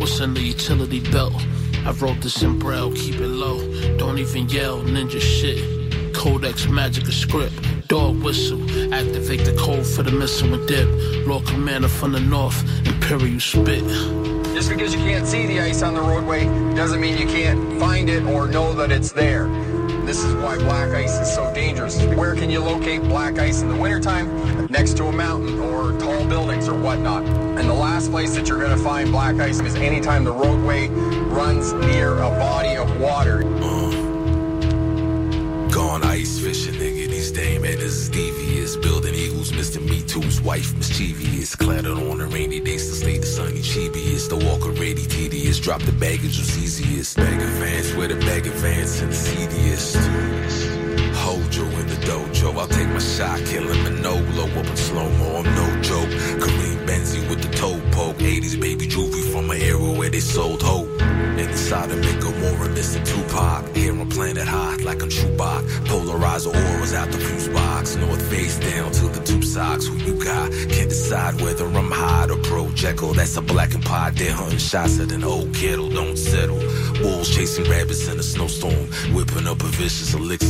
[0.00, 1.34] What's in the utility belt?
[1.88, 3.60] I wrote this in braille, keep it low.
[3.96, 6.12] Don't even yell, ninja shit.
[6.12, 7.88] Codex magic a script.
[7.88, 8.60] Dog whistle,
[8.92, 10.86] activate the code for the missile and dip.
[11.26, 13.84] Lord Commander from the north, Imperial spit.
[14.54, 18.10] Just because you can't see the ice on the roadway doesn't mean you can't find
[18.10, 19.48] it or know that it's there.
[20.04, 22.02] This is why black ice is so dangerous.
[22.04, 24.66] Where can you locate black ice in the wintertime?
[24.66, 27.24] Next to a mountain or tall buildings or whatnot.
[27.24, 30.88] And the last place that you're going to find black ice is anytime the roadway
[31.38, 33.44] runs near a body of water.
[33.62, 33.90] Uh,
[35.70, 37.08] gone ice fishing, nigga.
[37.08, 38.74] These days, man, is devious.
[38.76, 39.80] Building eagles, Mr.
[39.88, 41.54] Me Too's wife, mischievous.
[41.54, 44.28] Clattered on a rainy days to stay the sunny chibiest.
[44.30, 45.60] The walk already tedious.
[45.60, 47.16] Drop the baggage was easiest.
[47.16, 49.94] Bag of advance with the bag of advance and the seediest.
[51.22, 52.48] Hojo in the dojo.
[52.58, 55.36] I'll take my shot, kill him and no blow up in slow mo.
[55.36, 56.10] I'm no joke.
[56.42, 58.16] Kareem Benzie with the toe poke.
[58.16, 60.77] 80s baby juvie from an era where they sold hope.
[61.68, 62.98] Inside of make a more Mr.
[63.04, 63.76] Tupac.
[63.76, 65.68] Here I'm planet hot like I'm Chewbacca.
[65.84, 67.94] Polarizer auras out the fuse box.
[67.96, 69.86] North face down to the tube socks.
[69.86, 70.50] Who you got?
[70.50, 73.12] Can't decide whether I'm hot or pro Jekyll.
[73.12, 74.14] That's a black and pot.
[74.14, 75.90] They're hunting shots at an old kettle.
[75.90, 76.56] Don't settle.
[77.02, 78.88] Wolves chasing rabbits in a snowstorm.
[79.12, 80.47] Whipping up a vicious elixir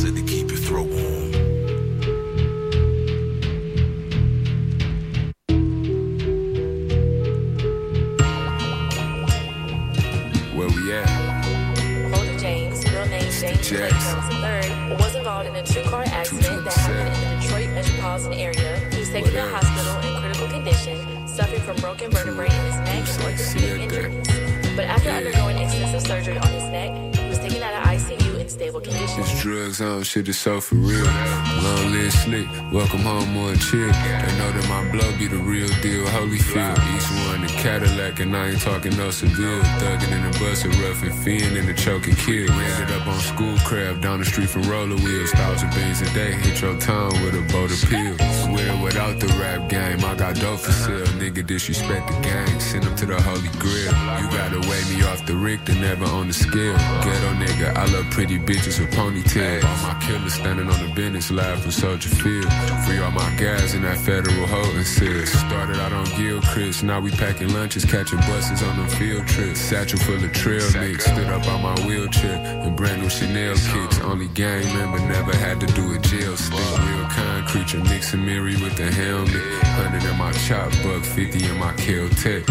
[29.81, 31.05] On shit is so for real.
[31.05, 33.87] Long live slick, welcome home more chill.
[33.87, 36.75] They know that my blow be the real deal, Holy Holyfield.
[36.95, 39.61] Each one a Cadillac, and I ain't talking no Seville.
[39.79, 42.47] Thugging in the bus, a rough and fiend in the choking kill.
[42.57, 45.31] We ended up on schoolcraft down the street from roller wheels.
[45.31, 48.48] Thousand beans a day, hit your town with a boat of pills.
[48.67, 51.05] Or without the rap game, I got dope for sale.
[51.21, 53.93] Nigga disrespect the gang, send him to the Holy Grail.
[54.19, 56.77] You gotta weigh me off the Richter, never on the scale.
[57.03, 59.63] Ghetto nigga, I love pretty bitches with ponytails.
[59.63, 62.51] All my killers standing on the business live for Soldier Field.
[62.85, 65.25] Free all my guys in that federal holding cell.
[65.25, 69.59] Started out on Gilchrist, now we packing lunches, catching buses on them field trips.
[69.59, 73.99] Satchel full of trail mix, stood up on my wheelchair in brand new Chanel kicks.
[74.01, 76.59] Only gang member, never had to do a jail stick.
[76.59, 79.33] Real kind creature, mixing Miri with the helmet.
[79.33, 82.43] 100 in my chop, buck 50 in my Kel-Tec.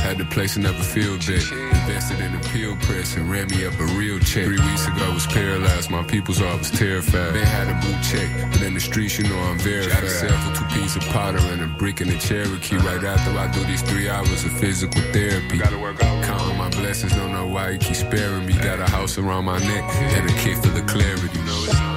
[0.04, 1.42] Had the place never feel big.
[1.50, 4.46] Invested in a pill press and ran me up a real check.
[4.46, 7.34] Three weeks ago I was paralyzed, my people's all was terrified.
[7.34, 10.30] They had a blue check, but in the streets you know I'm verified.
[10.30, 12.76] Got a two pieces of powder and a brick in a Cherokee.
[12.76, 12.88] Uh-huh.
[12.90, 15.58] Right after I do these three hours of physical therapy.
[15.58, 16.24] Gotta work out.
[16.26, 18.54] Counting my blessings, don't know why he keep sparing me.
[18.54, 19.84] Got a house around my neck
[20.18, 21.30] and a kid full of clarity.
[21.40, 21.93] You know it's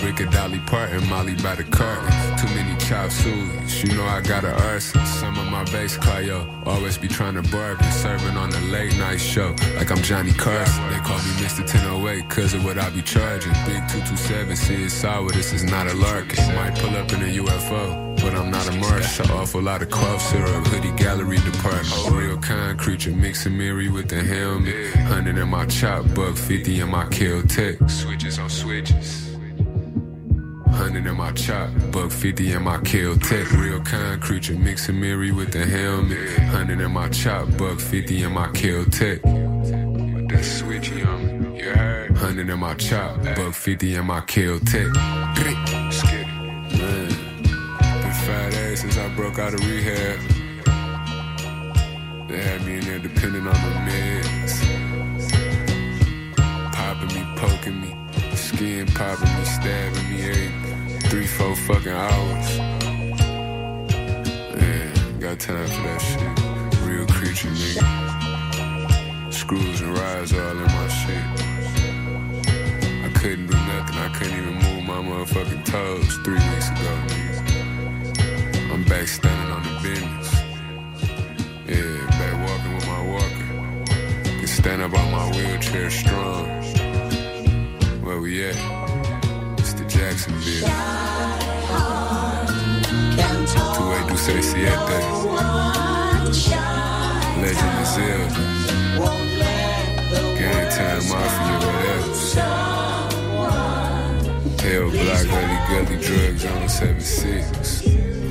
[0.00, 2.10] brick of Dolly Parton, Molly by the carton.
[2.38, 5.04] Too many chop sueys, you know I got a arson.
[5.06, 7.90] Some of my bass car, yo, always be trying to bargain.
[7.92, 10.88] Serving on a late night show, like I'm Johnny Carson.
[10.90, 11.60] They call me Mr.
[11.60, 13.52] 1008, cause of what I be charging.
[13.66, 16.36] Big 227, see it's sour, this is not a lark.
[16.54, 18.04] Might pull up in a UFO.
[18.16, 19.30] But I'm not a Martian.
[19.32, 22.10] Awful lot of cough syrup, hoodie gallery department.
[22.10, 24.94] Real kind creature, mixing Miri with the helmet.
[24.94, 27.78] 100 in my chop, buck 50 in my Kel-Tec.
[27.90, 29.33] Switches on switches.
[30.74, 33.52] 100 in my chop, buck 50 in my Kel-Tec.
[33.52, 36.18] Real kind creature, mixing Miri with the helmet.
[36.38, 39.22] 100 in my chop, buck 50 in my Kel-Tec.
[39.22, 42.10] With that switchy on me, you heard?
[42.10, 44.88] 100 in my chop, buck 50 in my Kel-Tec.
[45.92, 47.08] Skid Man,
[48.02, 50.18] been five days since I broke out of rehab.
[52.28, 54.54] They had me in there depending on the meds.
[56.72, 57.94] Popping me, poking me,
[58.56, 60.50] skin popping me, stabbing me every
[61.08, 62.58] three, four fucking hours.
[64.54, 66.80] Man, got time for that shit.
[66.86, 69.32] Real creature, nigga.
[69.32, 71.24] Screws and rides all in my shit.
[73.06, 73.98] I couldn't do nothing.
[74.06, 76.92] I couldn't even move my motherfucking toes three weeks ago.
[78.72, 80.30] I'm back standing on the business.
[81.66, 83.48] Yeah, back walking with my walker.
[84.38, 86.63] Can stand up on my wheelchair strong.
[88.14, 88.54] Where we at?
[89.58, 90.68] It's the Jacksonville.
[93.74, 94.70] Two way do say siete.
[97.42, 98.40] Legend of Zelda.
[100.38, 102.14] Gang time mafia, whatever.
[104.62, 108.23] Hell block, gully, gully drugs on 76.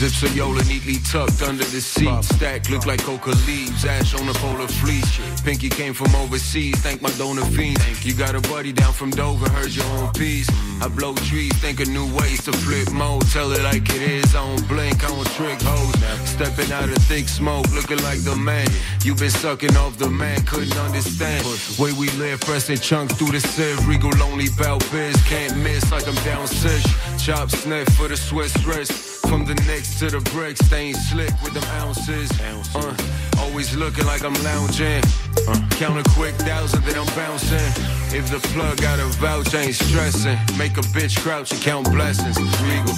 [0.00, 2.24] Of Yola neatly tucked under the seat.
[2.24, 3.84] Stack look like coca leaves.
[3.84, 5.20] Ash on a polar fleece.
[5.44, 6.74] Pinky came from overseas.
[6.80, 7.84] Thank my donor fiends.
[8.02, 9.50] You got a buddy down from Dover.
[9.50, 10.48] Heard your own piece.
[10.80, 11.52] I blow trees.
[11.58, 13.28] Think of new ways to flip mode.
[13.28, 14.34] Tell it like it is.
[14.34, 15.04] I don't blink.
[15.04, 15.94] I don't trick hoes.
[16.26, 17.70] Stepping out of thick smoke.
[17.74, 18.68] Looking like the man.
[19.04, 20.40] You been sucking off the man.
[20.46, 21.44] Couldn't understand.
[21.78, 22.40] Way we live.
[22.40, 23.86] Pressing chunks through the sieve.
[23.86, 25.16] Regal lonely belt biz.
[25.24, 26.86] Can't miss like I'm down sish.
[27.18, 29.09] Chop sniff for the Swiss wrist.
[29.30, 32.28] From the necks to the bricks, staying slick with them ounces.
[32.74, 32.96] Uh,
[33.38, 35.04] always looking like I'm lounging.
[35.46, 37.70] Uh, count a quick thousand, then I'm bouncing.
[38.10, 40.36] If the plug got a vouch, I ain't stressing.
[40.58, 42.36] Make a bitch crouch and count blessings.
[42.58, 42.92] Regal.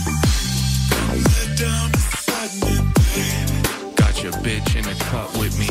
[3.95, 5.69] Got your bitch in a cup with me.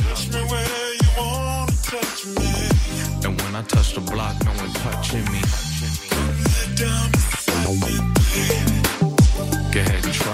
[3.26, 5.42] And when I touch the block, no one touching me.
[7.66, 8.71] Go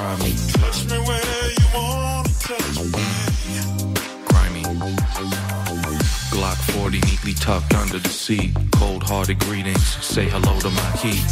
[0.08, 0.36] ahead and try me.
[0.54, 3.04] Touch me where you want to touch me.
[4.26, 4.64] Grimy.
[6.32, 8.56] Glock 40 neatly tucked under the seat.
[8.74, 9.84] Cold hearted greetings.
[10.06, 11.24] Say hello to my heat.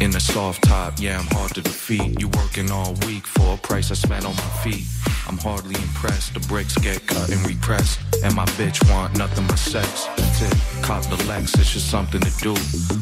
[0.00, 2.20] In a soft top, yeah, I'm hard to defeat.
[2.20, 4.84] You working all week for a price I spent on my feet.
[5.28, 6.34] I'm hardly impressed.
[6.34, 8.00] The bricks get cut and repressed.
[8.24, 10.06] And my bitch want nothing but sex.
[10.16, 10.82] It.
[10.82, 12.54] Cop the Lex, it's just something to do.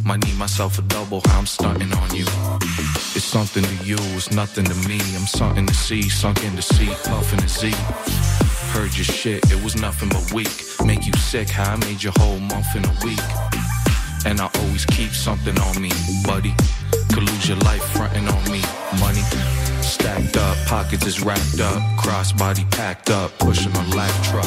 [0.04, 2.24] Might need myself a double, I'm stunting on you.
[3.14, 5.00] It's something to you, it's nothing to me.
[5.16, 7.72] I'm something to see, sunk in the seat, puffing a Z.
[8.72, 10.50] Heard your shit, it was nothing but weak.
[10.84, 13.20] Make you sick, how I made your whole month in a week.
[14.24, 15.90] And I always keep something on me,
[16.24, 16.54] buddy.
[17.12, 18.62] Could lose your life fronting on me,
[19.00, 19.24] money.
[19.82, 24.46] Stacked up, pockets is wrapped up, crossbody packed up, pushing a light truck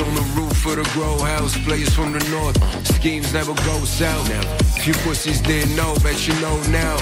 [0.00, 2.56] on the roof of the grow house, blaze from the north.
[2.86, 4.28] Schemes never go south.
[4.82, 6.96] Few pussies didn't know, bet you know now.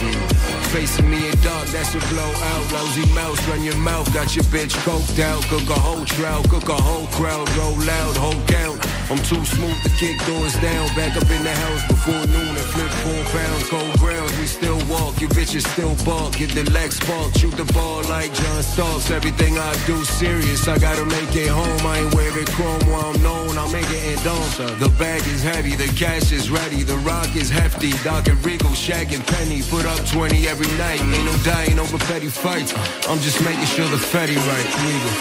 [0.72, 2.72] Facing me in dark, that's a blowout.
[2.72, 5.42] Lousy mouse, run your mouth, got your bitch coked out.
[5.44, 8.80] Cook a whole trout, cook a whole crowd, roll loud, whole count.
[9.08, 10.88] I'm too smooth to kick doors down.
[10.96, 13.68] Back up in the house before noon and flip four pounds.
[13.70, 15.20] Cold grounds, we still walk.
[15.20, 16.34] You bitches still bark.
[16.34, 19.12] Get the leg spark, shoot the ball like John Starks.
[19.12, 20.66] Everything I do serious.
[20.66, 21.86] I gotta make it home.
[21.86, 23.56] I ain't wearing chrome while I'm known.
[23.56, 24.42] I'll make it in dawn.
[24.80, 26.82] The bag is heavy, the cash is ready.
[26.82, 27.92] The rock is hefty.
[28.02, 29.62] Doc and Regal, Shaq and Penny.
[29.70, 31.00] Put up 20 every night.
[31.00, 32.74] Ain't no dying over petty fights.
[33.08, 34.68] I'm just making sure the Fetty right.
[34.82, 35.14] Regal.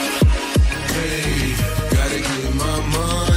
[0.89, 1.54] Hey,
[1.93, 3.35] gotta get my money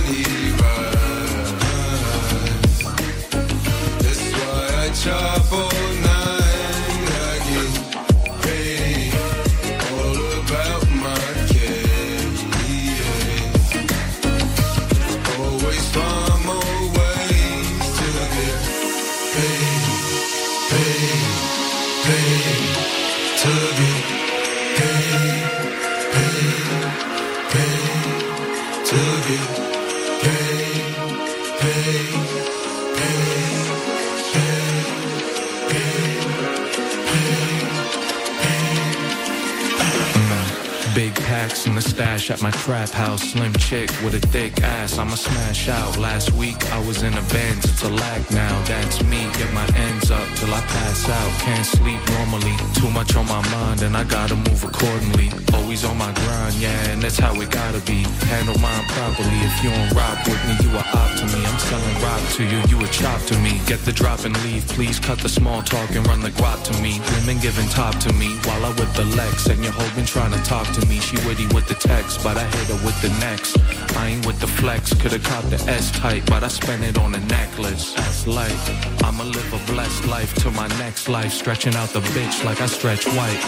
[41.98, 43.22] stash at my trap house.
[43.32, 44.98] Slim chick with a thick ass.
[44.98, 45.96] I'ma smash out.
[45.98, 47.64] Last week I was in a Benz.
[47.64, 48.54] It's a lag now.
[48.70, 49.20] That's me.
[49.38, 51.30] Get my ends up till I pass out.
[51.40, 52.54] Can't sleep normally.
[52.78, 55.28] Too much on my mind and I gotta move accordingly.
[55.54, 58.00] Always on my grind, yeah, and that's how it gotta be.
[58.30, 59.38] Handle mine properly.
[59.48, 61.40] If you don't rock with me, you are op to me.
[61.50, 62.58] I'm selling rock to you.
[62.70, 63.60] You a chop to me.
[63.66, 64.66] Get the drop and leave.
[64.68, 67.00] Please cut the small talk and run the guap to me.
[67.14, 69.46] Women giving top to me while I whip the Lex.
[69.46, 71.00] And your hoe been trying to talk to me.
[71.00, 73.56] She witty with the text, but I hit her with the next.
[73.96, 74.92] I ain't with the flex.
[75.00, 77.94] Coulda caught the S type, but I spent it on a necklace.
[77.94, 78.62] That's life.
[79.04, 81.32] I'ma live a blessed life to my next life.
[81.32, 83.40] Stretching out the bitch like I stretch white.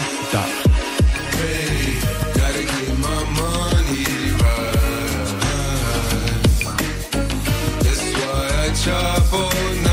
[2.37, 2.63] Gotta
[3.07, 4.05] my money
[4.41, 4.81] right.
[7.83, 9.90] That's why I chop all night.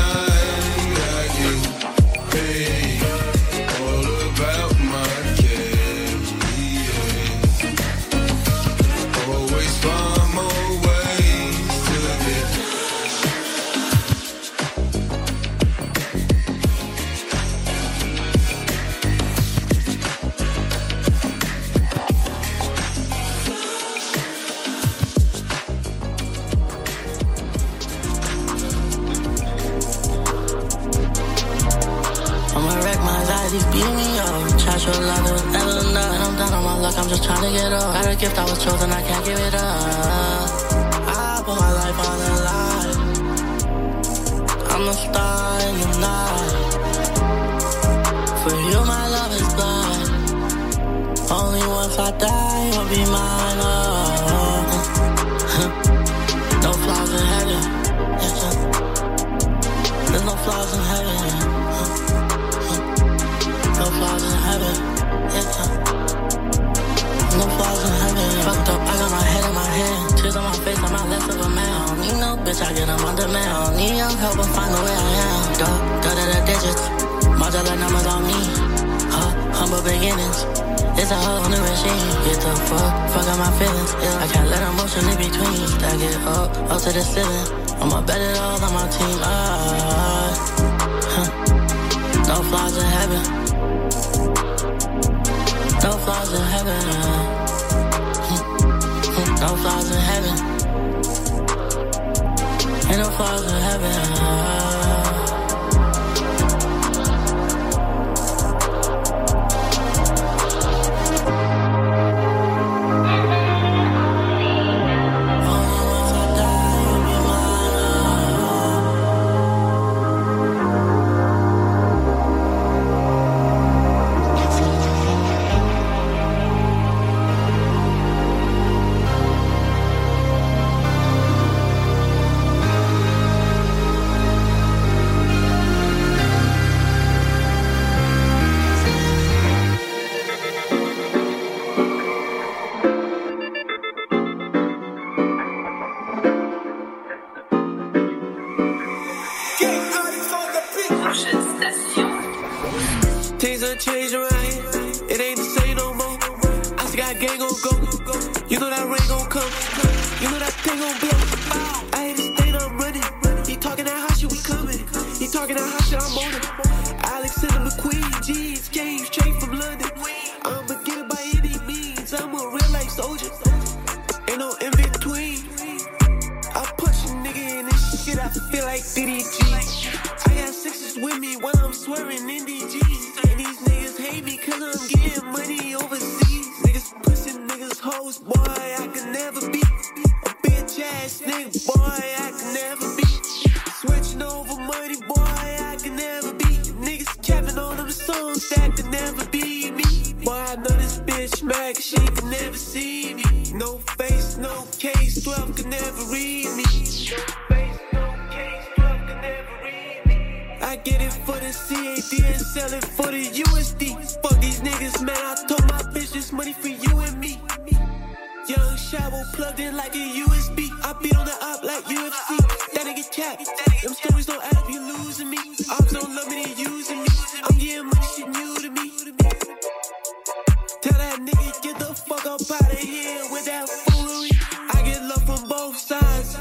[232.29, 234.29] Up out of here with that foolery.
[234.71, 236.37] I get love from both sides.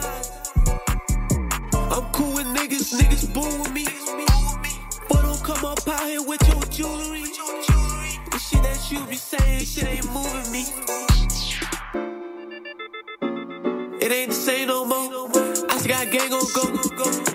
[1.73, 3.87] I'm cool with niggas, niggas boo with me.
[5.09, 7.23] But don't come up out here with your jewelry.
[8.31, 10.65] The shit that you be saying, shit ain't moving me.
[14.05, 15.09] It ain't the same no more.
[15.71, 16.65] I still got gang on go.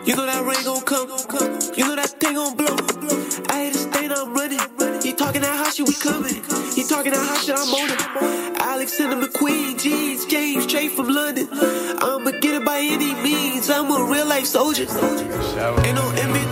[0.06, 1.23] You know that rain gon' come.
[9.00, 11.48] Alexander McQueen, G's, came straight from London.
[11.52, 13.68] I'ma get it by any means.
[13.72, 14.84] I'm a real life soldier.
[14.84, 16.43] Ain't no in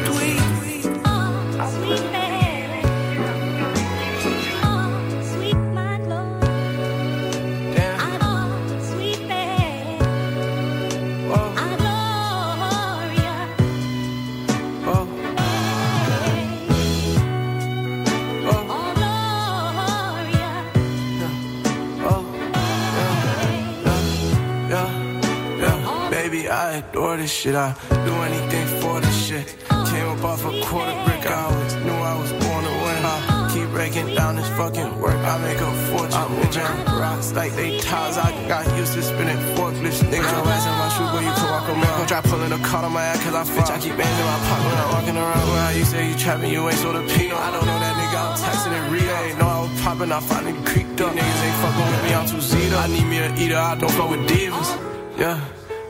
[27.52, 27.56] shit.
[27.56, 29.46] I do anything for this shit.
[29.92, 33.04] Came up off a quarter brick, I always knew I was born to win.
[33.04, 35.16] I keep breaking down this fucking work.
[35.16, 36.14] I make a fortune.
[36.14, 38.18] I'm oh, moving rocks like they tiles.
[38.18, 40.02] I got used to spinning forklifts.
[40.08, 41.98] Niggas oh, your ass in my shoe, but you can walk a mile.
[42.00, 43.70] Go try pulling a card on my ass, cause I bitch.
[43.70, 45.46] I keep bands in my pocket when I'm walking around.
[45.52, 47.36] Well, you say you trapping, you ain't so the Pino.
[47.36, 49.16] I don't know that nigga, I'm texting it real.
[49.28, 51.12] Ain't know I was popping, I finally creeped up.
[51.12, 52.78] These niggas ain't fucking with me, I'm too zeta.
[52.78, 54.70] I need me a eater, I don't fuck with divas.
[55.18, 55.36] Yeah.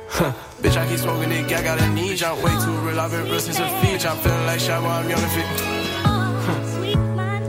[0.10, 0.34] Huh.
[0.92, 2.22] Keep smoking got a need.
[2.22, 4.10] I'm way too real, I've been real since a feature.
[4.10, 5.46] I'm feeling like Shabo, I'm young and fit.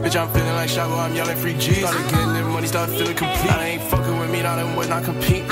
[0.01, 1.79] Bitch, I'm feeling like Shabo, I'm yelling free G's.
[1.79, 3.51] Started getting that money, started feeling complete.
[3.51, 5.43] I ain't fucking with me, now them would not compete.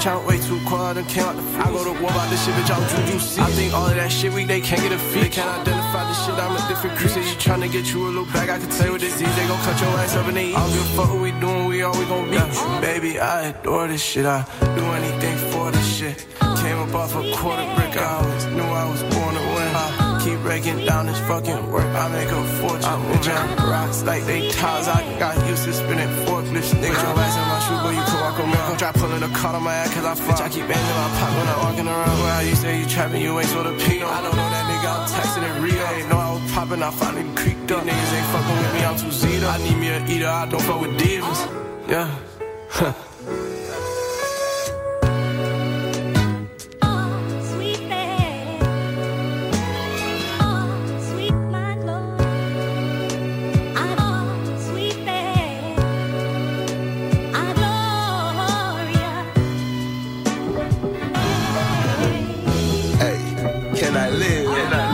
[0.00, 1.60] Bitch, I'm way too quiet, I done came out the free.
[1.60, 3.42] I go to war about this shit, bitch, I'm Juju C.
[3.42, 5.20] I think all of that shit weak, they can't get a fee.
[5.20, 6.98] They can't identify this shit, I'm a different.
[7.10, 9.36] Say you tryna get you a little bag, I can tell you with this disease,
[9.36, 10.56] they gon' cut your ass up and they eat.
[10.56, 12.36] I don't give a fuck what we doing, we all we gon' be.
[12.36, 12.80] Yeah.
[12.80, 16.26] Baby, I adore this shit, I do anything for this shit.
[16.40, 19.19] Came up off a quarter brick, I always knew I was born to win.
[19.19, 19.19] I
[20.22, 22.84] keep breaking down this fucking work, I make a fortune.
[22.84, 26.72] I'm moving rocks like they tiles, I got used to spinning forklifts.
[26.76, 28.70] Niggas your ass in my shoe, but you can walk a mile.
[28.70, 30.96] Go try pulling a card on my ass, cause I bitch, I keep bands in
[30.96, 32.16] my pocket when I'm walking around.
[32.20, 34.06] Well, how you say you trapping, you ain't so the Pino.
[34.06, 35.86] I don't know that nigga, I'm texting it real.
[35.96, 37.84] Ain't know I was popping, I finally creeped up.
[37.84, 39.46] These niggas ain't fucking with me, I'm too zeta.
[39.48, 41.40] I need me a eater, I don't fuck with divas.
[41.88, 43.04] Yeah.
[63.80, 64.46] can I live?
[64.46, 64.84] Can I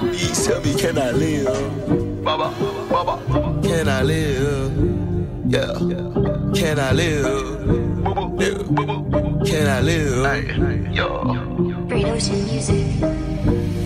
[0.00, 0.12] live?
[0.12, 2.24] Please tell me, can I live?
[2.24, 2.48] Baba,
[2.90, 3.14] Baba,
[3.62, 4.72] can I live?
[5.46, 5.74] Yeah,
[6.54, 7.26] can I live?
[8.40, 8.56] Yeah.
[9.44, 10.24] Can I live?
[10.24, 11.24] Hey, yo.
[11.88, 13.81] Great Ocean Music.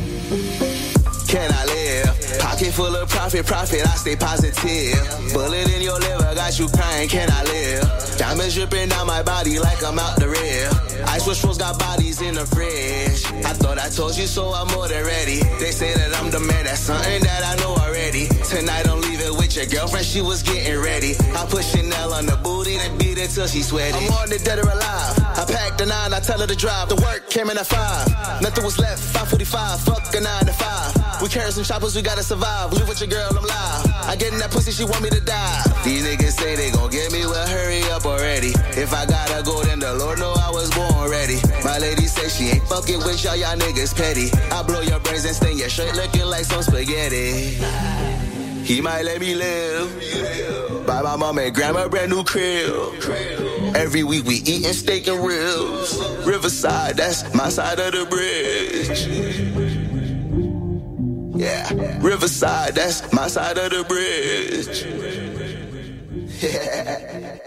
[1.37, 2.41] Can I live?
[2.41, 4.97] Pocket full of profit, profit, I stay positive.
[5.35, 8.17] Bullet in your liver, got you crying, can I live?
[8.17, 10.71] Diamonds dripping down my body like I'm out the rear.
[11.13, 13.21] Ice with got bodies in the fridge.
[13.45, 15.45] I thought I told you so, I'm more than ready.
[15.61, 18.29] They say that I'm the man, that's something that I know already.
[18.49, 21.21] Tonight I'm leaving with your girlfriend, she was getting ready.
[21.37, 24.07] I put Chanel on the booty, then beat it till she sweaty.
[24.07, 25.21] I'm on the dead or alive.
[25.37, 26.89] I packed the nine, I tell her to drive.
[26.89, 28.09] The work came in at five.
[28.41, 30.96] Nothing was left, 545, fuck a nine to five.
[31.23, 32.73] We carry some choppers, we gotta survive.
[32.73, 33.87] Live with your girl, I'm live.
[34.05, 35.63] I get in that pussy, she want me to die.
[35.83, 38.53] These niggas say they gon' get me, well, hurry up already.
[38.77, 41.39] If I gotta go, then the Lord know I was born ready.
[41.65, 44.31] My lady say she ain't fucking with y'all, y'all niggas petty.
[44.53, 47.57] I blow your brains and stain your shirt looking like some spaghetti.
[48.63, 50.87] He might let me live.
[50.87, 52.93] Buy my mom and grandma brand new crib.
[53.75, 55.99] Every week we eatin' steak and ribs.
[56.27, 59.66] Riverside, that's my side of the bridge.
[61.37, 64.85] Yeah, Riverside, that's my side of the bridge.
[66.43, 67.39] Yeah.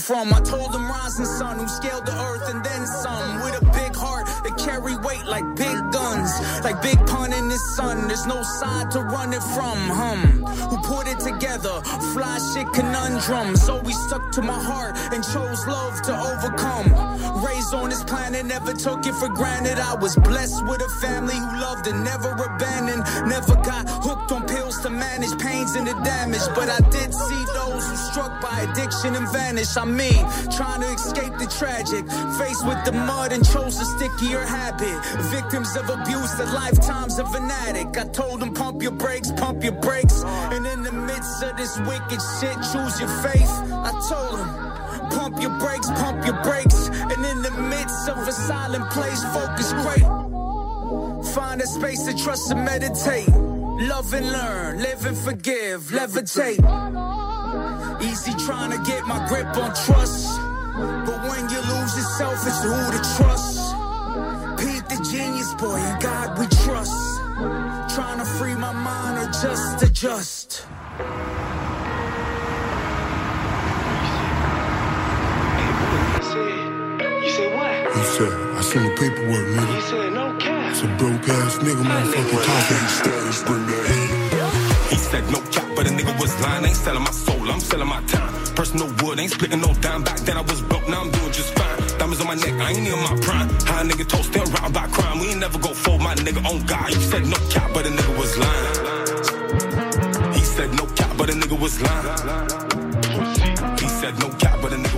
[0.00, 0.32] From?
[0.32, 3.42] I told them, Rising Sun, who scaled the earth and then some.
[3.42, 6.30] With a big heart that carry weight like big guns.
[6.64, 9.78] Like Big Pun in the sun, there's no side to run it from.
[9.88, 11.80] Hum, who put it together?
[12.14, 13.56] Fly shit conundrum.
[13.56, 16.88] So we stuck to my heart and chose love to overcome.
[17.72, 19.78] On this planet, never took it for granted.
[19.78, 23.04] I was blessed with a family who loved and never abandoned.
[23.28, 26.42] Never got hooked on pills to manage pains and the damage.
[26.56, 29.78] But I did see those who struck by addiction and vanished.
[29.78, 30.18] I mean,
[30.50, 32.10] trying to escape the tragic.
[32.42, 34.98] Faced with the mud and chose a stickier habit.
[35.30, 37.96] Victims of abuse, the lifetimes of an addict.
[37.96, 40.24] I told them, pump your brakes, pump your brakes.
[40.24, 43.52] And in the midst of this wicked shit, choose your faith.
[43.70, 44.70] I told them.
[45.10, 46.88] Pump your brakes, pump your brakes.
[46.88, 47.19] And
[47.60, 50.06] midst of a silent place, focus great.
[51.34, 53.28] Find a space to trust and meditate.
[53.28, 56.60] Love and learn, live and forgive, levitate.
[58.02, 60.40] Easy trying to get my grip on trust.
[61.06, 63.74] But when you lose yourself, it's who to trust.
[64.58, 67.20] Pete the genius boy, and God we trust.
[67.94, 70.66] Trying to free my mind or just adjust.
[77.94, 79.74] He said, I seen the paperwork, nigga.
[79.74, 80.70] He said no cap.
[80.70, 82.80] It's a broke ass nigga, motherfucking talking.
[84.90, 86.64] He said no cap, but a nigga was lying.
[86.64, 88.32] Ain't selling my soul, I'm selling my time.
[88.54, 90.02] Personal wood, ain't splitting no dime.
[90.04, 91.78] Back then I was broke, now I'm doing just fine.
[91.98, 93.48] Diamonds on my neck, I ain't in my prime.
[93.66, 95.18] High nigga toast, still round by crime.
[95.18, 96.90] We ain't never go fold my nigga on God.
[96.90, 100.34] You said no cap, but a nigga was lying.
[100.34, 102.06] He said no cap, but a nigga was lying.
[103.78, 104.89] He said no cap, but a nigga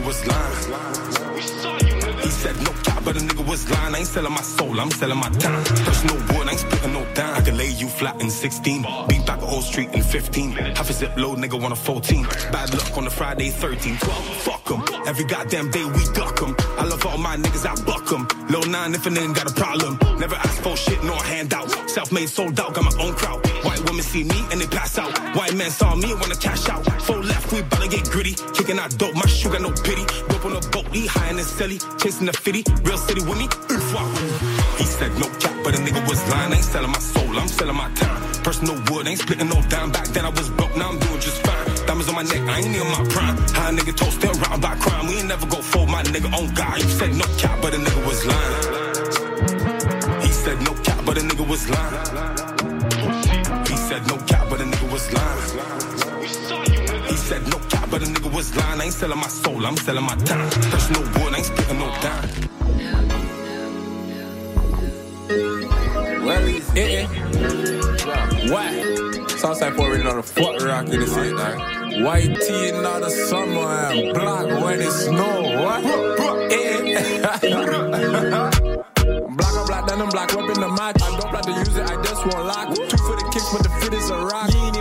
[3.05, 3.95] but a nigga was lying.
[3.95, 5.65] I ain't selling my soul, I'm selling my time.
[5.85, 7.35] Personal wood, I ain't splitting no dime.
[7.35, 8.87] I can lay you flat in 16.
[9.09, 10.53] Beat back old street in 15.
[10.53, 12.25] Half a zip load, nigga want a 14.
[12.53, 13.97] Bad luck on a Friday 13.
[13.99, 14.83] 12, fuck 'em.
[15.07, 16.57] Every goddamn day we duck 'em.
[16.79, 18.27] I love all my niggas, I buck 'em.
[18.49, 19.99] Low nine if a nigga got a problem.
[20.19, 21.69] Never ask for shit, nor handout.
[21.91, 23.41] Self made, sold out, got my own crowd.
[23.65, 25.13] White women see me and they pass out.
[25.37, 26.83] White men saw me and wanna cash out.
[27.03, 28.35] Four left, we to get gritty.
[28.55, 30.05] Kicking out dope, my shoe got no pity.
[30.29, 31.79] Dope on a boat, he high and silly.
[32.01, 33.47] Chasing the fitty, real city with me.
[34.79, 36.53] He said no cap, but a nigga was lying.
[36.53, 38.21] I ain't selling my soul, I'm selling my time.
[38.43, 39.91] Personal wood, ain't splitting no dime.
[39.93, 41.87] Back then I was broke, now I'm doing just fine.
[41.87, 43.37] Diamonds on my neck, I ain't in my prime.
[43.57, 45.07] High nigga toast, still round by crime.
[45.09, 46.79] We ain't never go fold my nigga on God.
[46.79, 48.57] You said no cap, but a nigga was lying.
[50.23, 51.93] He said no cap, but a nigga was lying.
[53.69, 55.43] He said no cap, but a nigga was lying.
[57.09, 58.81] He said no cap, but a nigga was lying.
[58.81, 60.51] I ain't selling my soul, I'm selling my time.
[60.73, 62.29] Personal wood, I ain't splitting no dime.
[66.25, 67.07] Well, it's eh, eh.
[68.51, 69.31] What?
[69.39, 71.59] Southside for reading on the foot rock in the city, dog.
[72.03, 75.43] White tea in the summer and black when it snow.
[75.61, 75.83] What?
[79.37, 81.03] Black on black, then I'm black weapon the match.
[81.03, 82.75] I don't plan to use it, I just won't lock.
[82.75, 84.72] Two for the kicks, but the fit is a rock.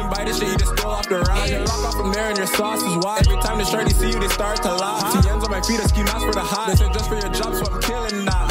[1.12, 1.50] The rock.
[1.50, 3.28] You lock off from there and your sauce is wild.
[3.28, 5.14] Every time the shorty see you, they start to laugh.
[5.14, 6.70] TNs on my feet, I ski mask for the hot.
[6.70, 8.51] They said just for your job, so I'm killing that.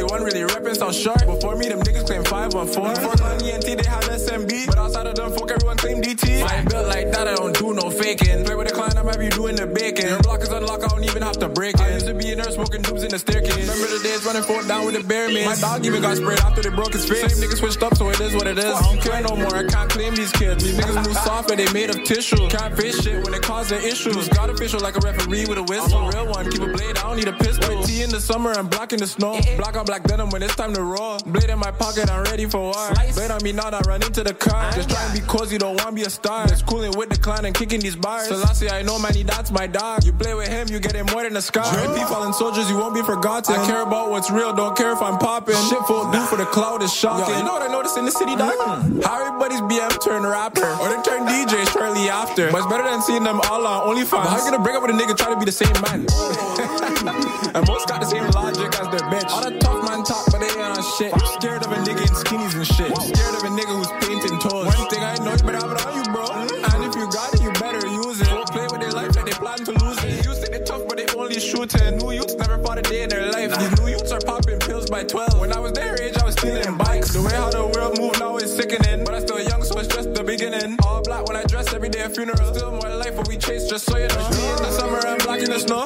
[0.00, 1.26] Only one really reppin' sound short.
[1.26, 2.94] Before me, them niggas claim 514.
[2.94, 4.66] Before money and T, they have SMB.
[4.66, 6.40] But outside of them, fuck everyone claim DT.
[6.40, 8.44] I ain't built like that, I don't do no faking.
[8.44, 10.08] Play with a client, I'm have you doing the bacon.
[10.08, 11.82] Your block is unlocked, I don't even have to break it.
[11.82, 13.68] I used to be in there smoking dubs in the staircase.
[13.68, 15.44] Remember the days running forth down with the bear man.
[15.44, 17.36] My dog even got sprayed after they broke his face.
[17.36, 18.64] Same niggas switched up, so it is what it is.
[18.64, 20.64] I don't care no more, I can't claim these kids.
[20.64, 22.48] These niggas move soft and they made of tissue.
[22.48, 24.30] Can't face shit when it causes issues.
[24.30, 25.98] Got official like a referee with a whistle.
[25.98, 27.82] I'm a real one, keep a blade, I don't need a pistol.
[27.82, 29.38] Tea in the summer and black in the snow.
[29.58, 31.18] Black on black denim when it's time to roll.
[31.26, 32.94] Blade in my pocket, I'm ready for war.
[33.14, 34.70] Blade on me now, I run into the car.
[34.70, 36.46] Just try and be cozy, don't want be a star.
[36.46, 38.28] Just cooling with the clan and kicking these bars.
[38.28, 40.04] Selassie, I know, manny, that's my dog.
[40.04, 41.66] You play with him, you get him more than a scar.
[41.74, 43.52] RIP fallen soldiers, you won't be forgotten.
[43.52, 45.56] I care about what's real, don't care if I'm popping.
[45.68, 47.34] Shit full do for the cloud is shocking.
[47.34, 48.54] Yo, you know what I noticed in the city, dog?
[48.54, 49.02] Mm.
[49.02, 52.52] How everybody's BM turn rapper, or they turn DJ shortly after.
[52.52, 54.22] But it's better than seeing them all on OnlyFans.
[54.22, 56.06] But how you gonna break up with a nigga trying to be the same man?
[57.54, 59.28] and most got the same logic as their bitch.
[59.30, 61.12] All the tough man talk, but they ain't on shit.
[61.12, 62.90] I'm scared of a nigga in skinnies and shit.
[62.90, 64.66] I'm scared of a nigga who's painting toes.
[64.66, 66.24] One thing I know, you better have it on you, bro.
[66.30, 68.28] And if you got it, you better use it.
[68.28, 70.24] Don't play with their life like they plan to lose it.
[70.24, 71.94] You say they tough, but they only shoot it.
[71.96, 73.50] New youths never fought a day in their life.
[73.58, 75.40] These new youths are popping pills by 12.
[75.40, 77.12] When I was their age, I was stealing bikes.
[77.12, 79.04] The way how the world move now is sickening.
[79.04, 80.76] But I'm still young, so it's just the beginning.
[80.84, 82.54] All black when I dress every day a funeral.
[82.54, 84.30] Still more life what we chase, just so you know.
[84.30, 85.84] Me in the summer and black in the snow.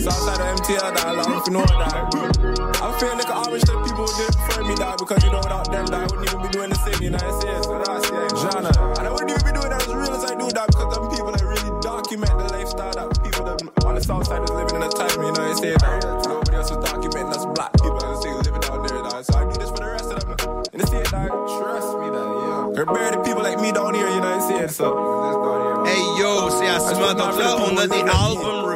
[0.00, 1.16] Southside of MTL.
[1.16, 2.40] Like, if you know, dog.
[2.80, 5.70] I feel like I wish that people did prefer me, dog, because you know, without
[5.70, 7.62] them, dog, I wouldn't even be doing the same, you know what I'm saying?
[7.64, 8.28] So that's it.
[8.40, 8.72] Jana.
[8.96, 11.04] And I wouldn't even be doing that as real as I do, that because them
[11.12, 14.80] people that really document the lifestyle that people that on the south side is living
[14.80, 15.80] in the time, you know what I'm saying?
[15.84, 16.00] Dog.
[16.24, 19.20] Nobody else is documenting us black people that say living down there, dog.
[19.20, 20.32] So I do this for the rest of them.
[20.72, 21.60] You know what I'm dog?
[21.60, 22.62] Trust me, dog, yeah.
[22.72, 24.72] There barely people like me down here, you know what I'm saying?
[24.72, 27.14] So, Hey yo, c'est Asma.
[27.14, 28.69] Donc là, on a des album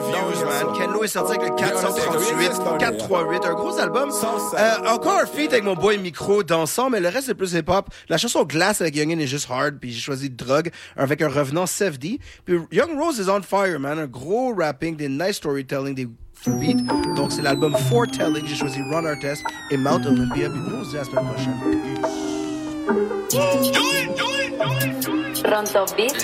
[0.62, 0.72] man.
[0.76, 4.10] Kenlo est sorti avec le 438, 438, un gros album.
[4.10, 7.88] Euh, encore un feat avec mon boy Micro dansant, mais le reste c'est plus hip-hop.
[8.08, 11.64] La chanson Glass avec Youngin est juste hard, puis j'ai choisi Drug avec un revenant
[12.00, 12.18] D.
[12.44, 13.98] Puis Young Rose is on fire, man.
[13.98, 16.06] Un gros rapping, des nice storytelling, des
[16.46, 17.14] beats.
[17.16, 18.46] Donc c'est l'album Foretelling.
[18.46, 20.50] J'ai choisi Ron Artest et Mount Olympia.
[20.50, 22.23] Puis nous on se dit à la semaine prochaine.
[25.96, 26.14] Beat.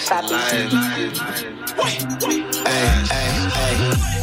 [2.66, 3.00] Hey.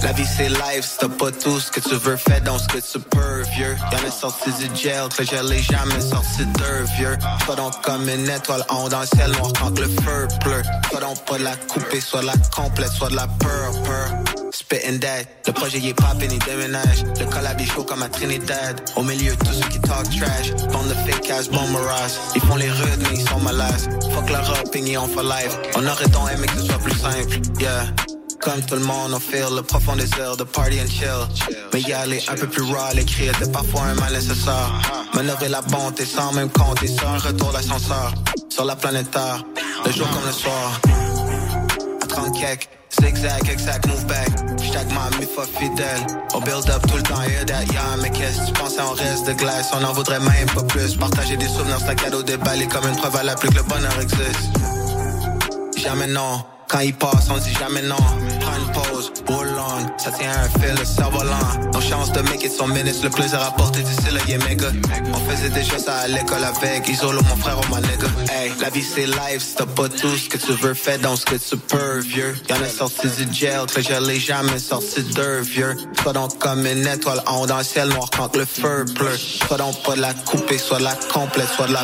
[0.04, 2.78] La vie c'est life, t'as pas tout ce que tu veux, fais donc ce que
[2.78, 3.76] tu peux, vieux.
[3.92, 7.18] Y'en a sorti du gel, que je l'ai jamais sorti d'eux, vieux.
[7.46, 10.62] Sois donc comme une étoile en dans le ciel noir quand le feu pleut.
[10.90, 14.26] Sois donc pas la couper, soit la complète, soit de la peur, peur.
[14.52, 17.04] Spitting dead, le projet y est poppin', il déménage.
[17.20, 18.82] Le collab est comme à Trinidad.
[18.95, 20.52] Au milieu tous ceux qui talk trash.
[20.72, 22.12] Bande de fake ass bomberas.
[22.36, 24.04] Ils font les rudes, mais ils sont malades.
[24.14, 25.56] Fuck leur opinion for life.
[25.76, 27.86] On aurait donc aimé que ce soit plus simple, yeah.
[28.39, 31.48] Comme tout le monde, on feel le profond désir de party and chill.
[31.74, 34.72] Mais y aller un peu plus raw, l'écrire était parfois un mal nécessaire.
[35.14, 38.14] Manœuvrer la bonté sans même compter sur un retour d'ascenseur.
[38.50, 39.43] Sur la planète Terre,
[39.86, 41.07] le jour comme le soir.
[42.18, 44.28] À 30 kek, zigzag, move back.
[44.63, 45.28] J'tag ma mi
[45.59, 46.01] fidèle.
[46.34, 47.95] On build up tout le temps, yeah, that, yeah.
[48.01, 49.70] Mais qu'est-ce que tu pensais, on reste de glace?
[49.74, 50.95] On en voudrait même pas plus.
[50.95, 53.63] Partager des souvenirs, c'est un cadeau déballé comme une preuve à la plus que le
[53.63, 54.49] bonheur existe.
[55.78, 56.43] Jamais non.
[56.68, 57.95] Quand il passe, on dit jamais non.
[57.95, 59.99] Prends une pause, roll on.
[59.99, 61.72] Ça tient un fil, le cerf-volant.
[61.74, 63.01] Nos chances de make it sont minutes.
[63.03, 64.68] Le plaisir à porter d'ici là, yeah, méga.
[65.13, 68.07] On faisait déjà ça à l'école avec Isolo, mon frère, oh ma nigga.
[68.32, 71.18] Hey, la vie c'est life, si t'as pas tout ce que tu veux, fais donc
[71.20, 72.36] ce que tu peux, vieux.
[72.49, 75.76] Y'en a sorti du gel, que je l'ai jamais sorti d'eux, vieux.
[76.01, 79.18] Sois donc comme une étoile en dans le ciel noir quand le feu pleut.
[79.18, 81.84] Sois donc pas de la couper, soit de la complète, soit de la.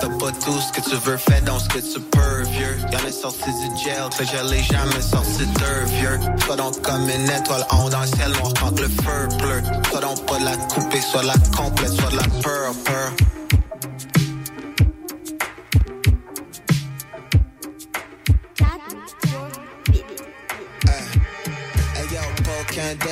[0.00, 2.76] T'as pas tout ce que tu veux, fais donc ce que tu peux, vieux.
[2.92, 6.20] Y'en a sorti du gel, que je l'ai jamais sorti d'eux, vieux.
[6.44, 9.62] Sois donc comme une étoile en dans le ciel noir quand le feu pleut.
[9.90, 13.39] Sois donc pas la couper, soit la complète, soit la peur, peur.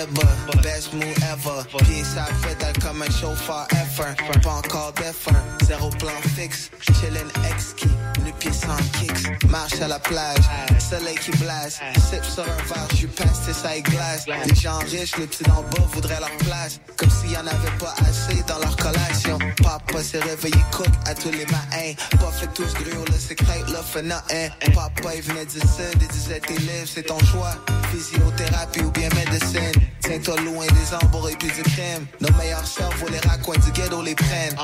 [0.07, 0.13] together,
[0.47, 0.48] but
[0.79, 1.65] Best move ever.
[1.85, 4.41] Pieds ça pédale comme un chauffeur F1.
[4.43, 5.67] Pas encore d'F1.
[5.67, 6.71] Zéro plan fixe.
[6.81, 7.89] Chillin' exquis.
[8.25, 9.45] Nu pieds sans kicks.
[9.51, 10.45] Marche à la plage.
[10.79, 11.81] Soleil qui blase.
[12.09, 12.87] Sip sur un verre.
[12.95, 14.27] J'suis pasté ça et glace.
[14.29, 16.79] Les gens riches, les petits d'en bas voudraient leur place.
[16.97, 19.37] Comme s'il y en avait pas assez dans leur collation.
[19.61, 21.93] Papa s'est réveillé cook à tous les matins.
[22.21, 24.73] Pas fait tous gros, le secret, là fait nothing.
[24.73, 27.57] Papa il venait du sud, il disait t'es libre, c'est ton choix.
[27.91, 29.73] Physiothérapie ou bien médecine.
[30.09, 32.07] Tiens-toi loin des embrouilles puis du crime.
[32.19, 34.57] Nos meilleurs cerveaux, les raccoins du ghetto les prennent.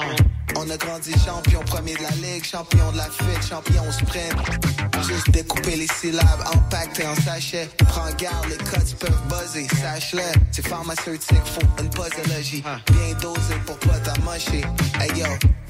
[0.56, 4.34] On a grandi champion premier de la ligue, champion de la fuite, champion au sprint.
[5.06, 7.68] Juste découper les syllabes, empaqueter en sachet.
[7.86, 10.22] Prends garde, les codes peuvent buzzer, sache-le.
[10.50, 12.62] C'est pharmaceutique, faut une posologie.
[12.62, 14.64] Bien dosé pour pas t'amocher.
[14.98, 15.26] Hey yo,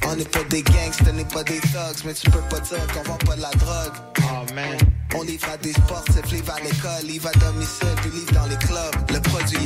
[0.07, 2.87] on n'est pas des gangsters, on n'est pas des thugs, mais tu peux pas dire
[2.95, 3.95] qu'on vend pas de la drogue.
[4.21, 4.79] Oh man.
[5.17, 8.57] On livre à des sportifs, livre à l'école, livre à domicile, puis livre dans les
[8.57, 9.13] clubs.
[9.13, 9.64] Le produit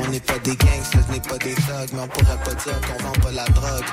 [0.00, 2.80] On n'est pas des gangsters, on n'est pas des thugs, mais on pourrait pas dire
[2.80, 3.84] qu'on vend pas la drogue.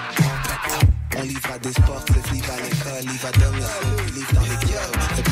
[1.18, 5.29] On livre à des sportifs, livre à l'école, livre à domicile, livre dans les clubs.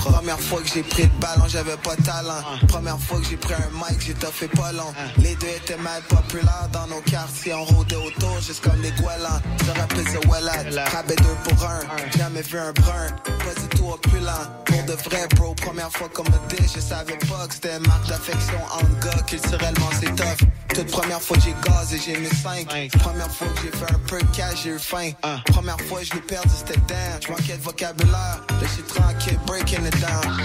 [0.00, 2.42] Première fois que j'ai pris le ballon, j'avais pas de talent.
[2.68, 4.92] Première fois que j'ai pris un mic, j'ai toffé pas long.
[5.18, 7.54] Les deux étaient mal populaires dans nos quartiers.
[7.54, 9.40] On rôdait autour, juste comme les Guelans.
[9.66, 11.80] Ça rappelle The Wellad, rabais deux pour un.
[12.16, 14.46] Jamais vu un brun, pas du tout opulent.
[14.64, 17.86] Pour de vrai, bro, première fois qu'on me dit, je savais pas que c'était une
[17.86, 19.22] marque d'affection entre gars.
[19.26, 20.48] Culturellement, c'est tough.
[20.78, 22.68] Toute première fois que j'ai gazé, j'ai mis 5.
[23.00, 25.10] Première fois que j'ai fait un peu de cash, j'ai eu faim.
[25.46, 27.18] Première fois que je l'ai perdu, c'était down.
[27.20, 28.12] Je manquais de vocabulaire.
[28.48, 30.36] Là, je suis tranquille, breaking it down.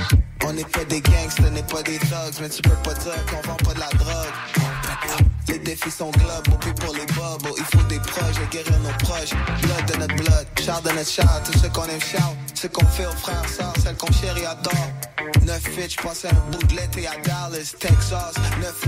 [0.43, 3.25] On n'est pas des gangsters, on n'est pas des thugs, mais tu peux pas dire
[3.27, 4.33] qu'on vend pas de la drogue.
[5.49, 9.35] Les défis sont globaux, puis pour les bubbles, il faut des projets, guérir nos proches.
[9.61, 12.17] Blood de notre blood, char de notre char, tout ce qu'on aime shout,
[12.63, 14.87] ce qu'on fait aux frères, sœurs, celles qu'on chérit adore.
[15.45, 18.35] 9 feet, j'passais un bout de l'été à Dallas, Texas.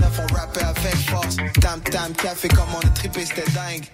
[0.00, 1.36] 9-9, on rappait avec force.
[1.60, 3.84] Tam tam, café comme on a trippé, c'était dingue.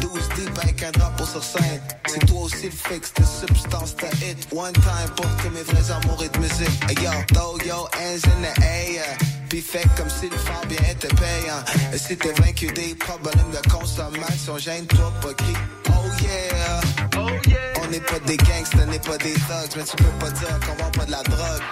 [0.00, 1.80] 12 deep avec un drapeau sur scène.
[2.06, 4.38] C'est toi aussi le fixe de substance, de hit.
[4.52, 6.84] One time pour tous mes vrais amours et de musique.
[6.88, 9.04] Hey yo, throw your hands in the air.
[9.48, 11.62] Puis fait comme si le fort bien était payant.
[11.92, 15.56] Et si t'es vaincu des problèmes de consommation, gêne-toi pas crie.
[15.88, 16.80] Oh yeah,
[17.18, 17.63] oh yeah.
[17.94, 20.58] On n'est pas des gangsters, on n'est pas des thugs, mais tu peux pas dire
[20.66, 21.62] qu'on vend pas de la drogue.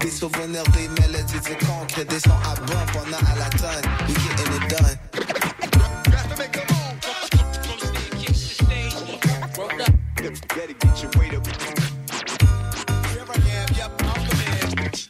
[0.00, 3.84] Des souvenirs, des mélodies, du concret, des sons à bon pendant à la tonne.
[4.08, 4.96] We getting it done.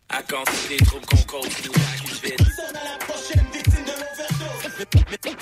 [0.08, 2.42] À quand c'est des troupes qu'on cause qui nous accusent vite.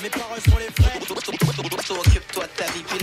[0.03, 1.01] Mes paroles sont les vraies.
[1.91, 2.99] Occupe-toi de ta vie, puis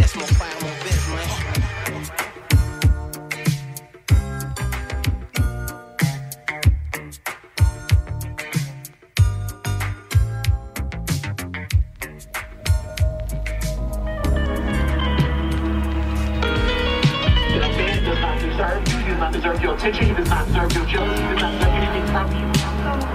[19.27, 20.05] not deserve your attention.
[20.05, 21.21] He does not deserve your jealousy.
[21.21, 22.45] He does not deserve anything from you.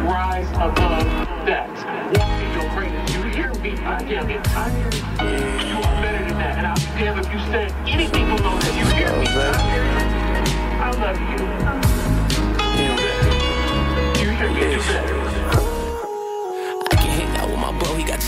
[0.07, 1.07] Rise above
[1.47, 1.71] that.
[2.19, 3.15] Walk in your greatness.
[3.15, 3.71] You hear me?
[3.79, 4.45] I damn it.
[4.45, 5.71] You.
[5.71, 6.59] You are better than that.
[6.59, 8.62] And I'll be damned if you said anything below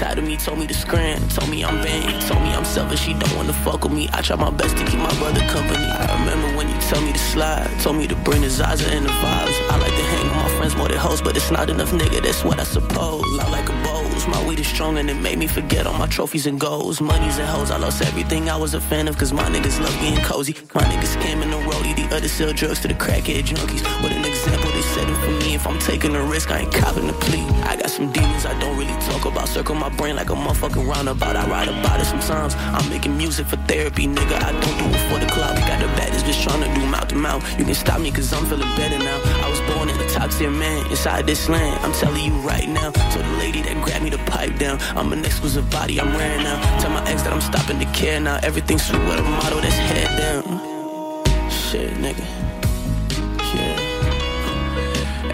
[0.04, 1.18] tired of me, told me to scram.
[1.28, 4.08] Told me I'm vain, told me I'm selfish, he don't wanna fuck with me.
[4.12, 5.86] I try my best to keep my brother company.
[6.02, 9.04] I remember when you tell me to slide, told me to bring the Zaza and
[9.06, 9.56] the vibes.
[9.72, 12.22] I like to hang with my friends more than hoes, but it's not enough, nigga,
[12.22, 13.24] that's what I suppose.
[13.40, 16.06] I like a bowls, my weed is strong and it made me forget all my
[16.06, 17.00] trophies and goals.
[17.00, 19.96] Monies and hoes, I lost everything I was a fan of, cause my niggas love
[20.02, 20.54] getting cozy.
[20.74, 23.82] My niggas scamming the roadie, the other sell drugs to the crackhead junkies.
[24.02, 24.63] What an example
[24.94, 25.54] they set it for me.
[25.54, 27.44] If I'm taking a risk, I ain't copping the plea.
[27.64, 29.48] I got some demons I don't really talk about.
[29.48, 31.36] Circle my brain like a motherfucking roundabout.
[31.36, 32.54] I ride about it sometimes.
[32.56, 34.42] I'm making music for therapy, nigga.
[34.42, 35.56] I don't do it for the clout.
[35.56, 37.42] Got the baddest bitch trying to do mouth to mouth.
[37.58, 39.20] You can stop me cause I'm feeling better now.
[39.44, 41.84] I was born in top tier man inside this land.
[41.84, 42.92] I'm telling you right now.
[43.10, 44.78] So the lady that grabbed me the pipe down.
[44.96, 46.60] I'm an exclusive body, I'm rare now.
[46.80, 48.38] Tell my ex that I'm stopping to care now.
[48.42, 51.50] Everything's sweet with a motto that's head down.
[51.50, 52.53] Shit, nigga.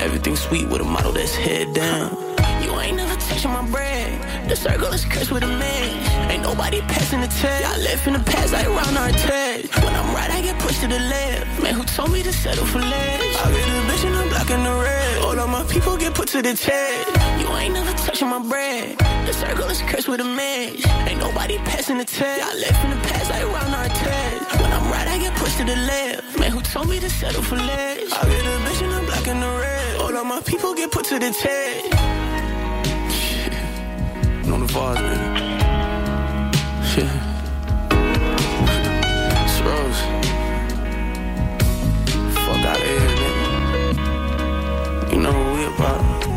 [0.01, 0.07] Yeah.
[0.07, 2.17] Everything's sweet with a model that's head down.
[2.63, 4.49] You ain't never touching my bread.
[4.49, 6.31] The circle is cursed with a man.
[6.31, 7.65] Ain't nobody passing the test.
[7.67, 9.75] I left in the past like around our test.
[9.85, 11.63] When I'm right, I get pushed to the left.
[11.63, 13.37] Man, who told me to settle for less?
[13.45, 15.19] I get a bitch and I'm blocking the red.
[15.25, 17.41] All of my people get put to the test.
[17.41, 18.99] You ain't never touching my bread.
[19.27, 20.77] The circle is cursed with a man.
[21.09, 22.41] Ain't nobody passing the test.
[22.43, 24.61] I left in the past like around our test.
[24.61, 26.39] When I'm right, I get pushed to the left.
[26.39, 28.13] Man, who told me to settle for less?
[28.13, 28.61] I get a
[29.25, 30.01] the red.
[30.01, 31.89] All of my people get put to the test.
[33.33, 33.51] Yeah.
[34.45, 34.99] The vars,
[39.43, 40.01] It's Rose.
[42.35, 43.41] Fuck out of here, man.
[45.13, 46.30] You know what we about.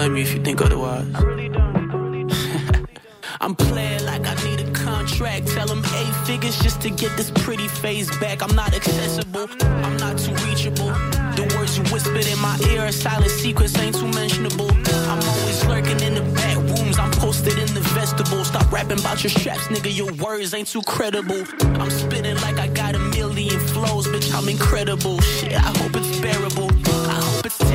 [0.00, 1.04] Blame you if you think otherwise.
[3.42, 5.48] I'm playing like I need a contract.
[5.48, 8.42] Tell them eight figures just to get this pretty face back.
[8.42, 10.90] I'm not accessible, I'm not too reachable.
[11.36, 14.70] The words you whispered in my ear are silent secrets, ain't too mentionable.
[15.10, 18.44] I'm always lurking in the back rooms, I'm posted in the vestibule.
[18.46, 21.44] Stop rapping about your straps, nigga, your words ain't too credible.
[21.78, 25.20] I'm spitting like I got a million flows, bitch, I'm incredible.
[25.20, 26.69] Shit, I hope it's bearable.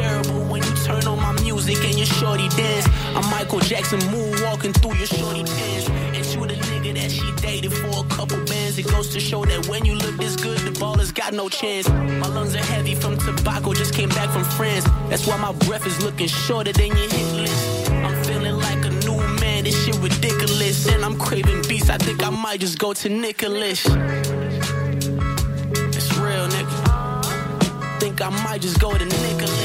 [0.05, 2.85] Terrible when you turn on my music and your shorty dance.
[3.15, 5.89] I'm Michael Jackson moonwalking through your shorty dance.
[5.89, 8.77] And you the nigga that she dated for a couple bands.
[8.77, 11.89] It goes to show that when you look this good, the ballers got no chance.
[11.89, 14.85] My lungs are heavy from tobacco, just came back from France.
[15.09, 17.89] That's why my breath is looking shorter than your hit list.
[17.91, 20.87] I'm feeling like a new man, this shit ridiculous.
[20.87, 23.83] And I'm craving beats, I think I might just go to Nicholas.
[25.97, 27.99] It's real, nigga.
[27.99, 29.64] Think I might just go to Nicholas.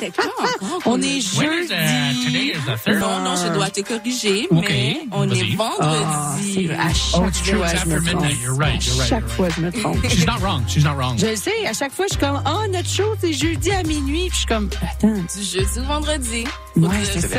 [0.86, 1.64] On est When jeudi.
[1.64, 3.00] is, uh, today is the third?
[3.00, 5.56] Non, non, je dois te corriger, mais on est vendredi.
[5.80, 6.68] Ah, c'est-
[7.14, 8.36] oh, it's true, it's after midnight.
[8.42, 9.08] You're right, you're right.
[9.08, 10.06] chaque you're fois, je me trompe.
[10.08, 10.64] She's not wrong.
[10.68, 11.16] She's not wrong.
[11.18, 13.82] Je le sais, à chaque fois, je suis comme, oh, notre show, c'est jeudi à
[13.82, 14.28] minuit.
[14.28, 15.14] Puis je suis comme, attends.
[15.14, 16.44] Du jeudi au vendredi.
[16.76, 17.38] Ouais, c'est ça.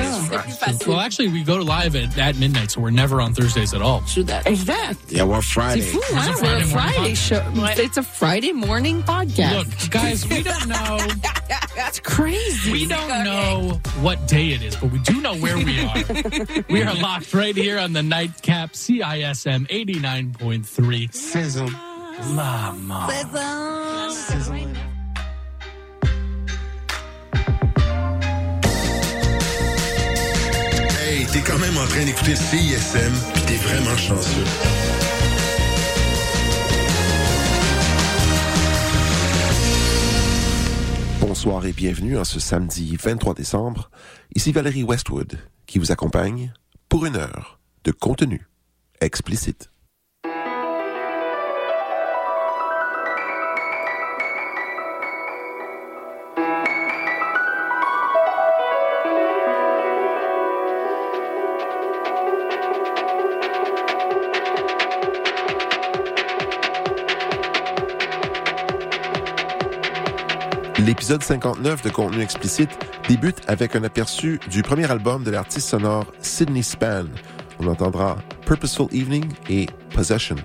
[0.65, 0.87] Plus.
[0.87, 4.01] Well, actually, we go live at, at midnight, so we're never on Thursdays at all.
[4.01, 4.47] True that.
[4.47, 5.11] Exact.
[5.11, 5.81] Yeah, we're C'est Friday.
[5.81, 6.29] fou, It's hein?
[6.29, 7.75] a Friday un morning Friday podcast.
[7.77, 7.83] show.
[7.83, 9.57] It's a Friday morning podcast.
[9.57, 10.97] Look, guys, we don't know.
[11.75, 12.71] That's crazy.
[12.71, 16.63] We don't know what day it is, but we do know where we are.
[16.69, 21.13] we are locked right here on the nightcap CISM 89.3.
[21.13, 21.69] Sizzle.
[22.33, 23.07] Mama.
[23.11, 23.23] Hey,
[31.31, 34.43] t'es quand même en train d'écouter CISM, puis t'es vraiment chanceux.
[41.21, 43.89] Bonsoir et bienvenue en ce samedi 23 décembre.
[44.35, 46.53] Ici Valérie Westwood qui vous accompagne
[46.89, 48.47] pour une heure de contenu
[49.01, 49.69] explicite.
[70.87, 72.69] L'épisode 59 de Contenu explicite
[73.09, 77.07] débute avec un aperçu du premier album de l'artiste sonore Sydney Span.
[77.59, 78.15] On entendra
[78.45, 80.37] Purposeful Evening et Possession.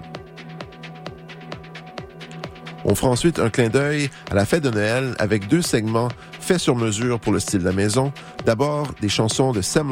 [2.84, 6.08] On fera ensuite un clin d'œil à la fête de Noël avec deux segments
[6.40, 8.12] faits sur mesure pour le style de la maison.
[8.44, 9.86] D'abord, des chansons de Sam